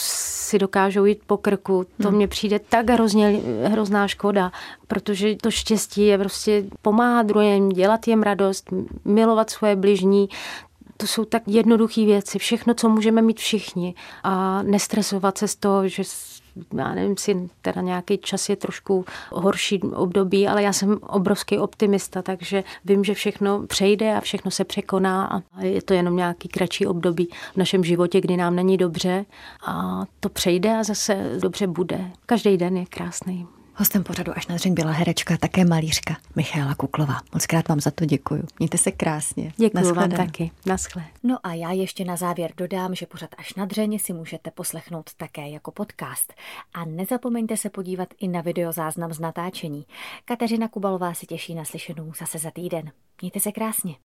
si 0.48 0.58
dokážou 0.58 1.04
jít 1.04 1.20
po 1.26 1.36
krku. 1.36 1.86
To 2.02 2.08
hmm. 2.08 2.16
mně 2.16 2.28
přijde 2.28 2.58
tak 2.58 2.90
hrozně, 2.90 3.40
hrozná 3.64 4.08
škoda, 4.08 4.52
protože 4.88 5.36
to 5.36 5.50
štěstí 5.50 6.06
je 6.06 6.18
prostě 6.18 6.64
pomáhat 6.82 7.26
druhým, 7.26 7.68
dělat 7.68 8.08
jim 8.08 8.22
radost, 8.22 8.70
milovat 9.04 9.50
svoje 9.50 9.76
bližní, 9.76 10.28
to 10.96 11.06
jsou 11.06 11.24
tak 11.24 11.42
jednoduché 11.46 12.04
věci, 12.04 12.38
všechno, 12.38 12.74
co 12.74 12.88
můžeme 12.88 13.22
mít 13.22 13.38
všichni 13.38 13.94
a 14.22 14.62
nestresovat 14.62 15.38
se 15.38 15.48
z 15.48 15.56
toho, 15.56 15.88
že 15.88 16.02
já 16.76 16.94
nevím, 16.94 17.16
si 17.16 17.48
teda 17.62 17.82
nějaký 17.82 18.18
čas 18.18 18.48
je 18.48 18.56
trošku 18.56 19.04
horší 19.32 19.80
období, 19.82 20.48
ale 20.48 20.62
já 20.62 20.72
jsem 20.72 20.98
obrovský 21.02 21.58
optimista, 21.58 22.22
takže 22.22 22.64
vím, 22.84 23.04
že 23.04 23.14
všechno 23.14 23.66
přejde 23.66 24.16
a 24.16 24.20
všechno 24.20 24.50
se 24.50 24.64
překoná 24.64 25.26
a 25.26 25.62
je 25.62 25.82
to 25.82 25.94
jenom 25.94 26.16
nějaký 26.16 26.48
kratší 26.48 26.86
období 26.86 27.28
v 27.54 27.56
našem 27.56 27.84
životě, 27.84 28.20
kdy 28.20 28.36
nám 28.36 28.56
není 28.56 28.76
dobře 28.76 29.24
a 29.66 30.04
to 30.20 30.28
přejde 30.28 30.76
a 30.76 30.82
zase 30.82 31.38
dobře 31.40 31.66
bude. 31.66 32.10
Každý 32.26 32.56
den 32.56 32.76
je 32.76 32.86
krásný. 32.86 33.57
Hostem 33.78 34.04
pořadu 34.04 34.32
až 34.36 34.46
na 34.46 34.54
dřeň 34.54 34.74
byla 34.74 34.92
herečka, 34.92 35.36
také 35.36 35.64
malířka 35.64 36.16
Michála 36.36 36.74
Kuklová. 36.74 37.20
Moc 37.34 37.46
krát 37.46 37.68
vám 37.68 37.80
za 37.80 37.90
to 37.90 38.04
děkuju. 38.04 38.44
Mějte 38.58 38.78
se 38.78 38.92
krásně. 38.92 39.52
Děkuji 39.56 39.92
vám 39.92 40.10
taky. 40.10 40.50
Naschle. 40.66 41.04
No 41.22 41.38
a 41.42 41.54
já 41.54 41.70
ještě 41.72 42.04
na 42.04 42.16
závěr 42.16 42.52
dodám, 42.56 42.94
že 42.94 43.06
pořad 43.06 43.30
až 43.38 43.54
na 43.54 43.64
dřeň 43.64 43.98
si 43.98 44.12
můžete 44.12 44.50
poslechnout 44.50 45.10
také 45.16 45.48
jako 45.48 45.70
podcast. 45.70 46.34
A 46.74 46.84
nezapomeňte 46.84 47.56
se 47.56 47.70
podívat 47.70 48.08
i 48.20 48.28
na 48.28 48.40
videozáznam 48.40 49.12
z 49.12 49.20
natáčení. 49.20 49.86
Kateřina 50.24 50.68
Kubalová 50.68 51.14
se 51.14 51.26
těší 51.26 51.54
na 51.54 51.64
slyšenou 51.64 52.12
zase 52.18 52.38
za 52.38 52.50
týden. 52.50 52.92
Mějte 53.22 53.40
se 53.40 53.52
krásně. 53.52 53.94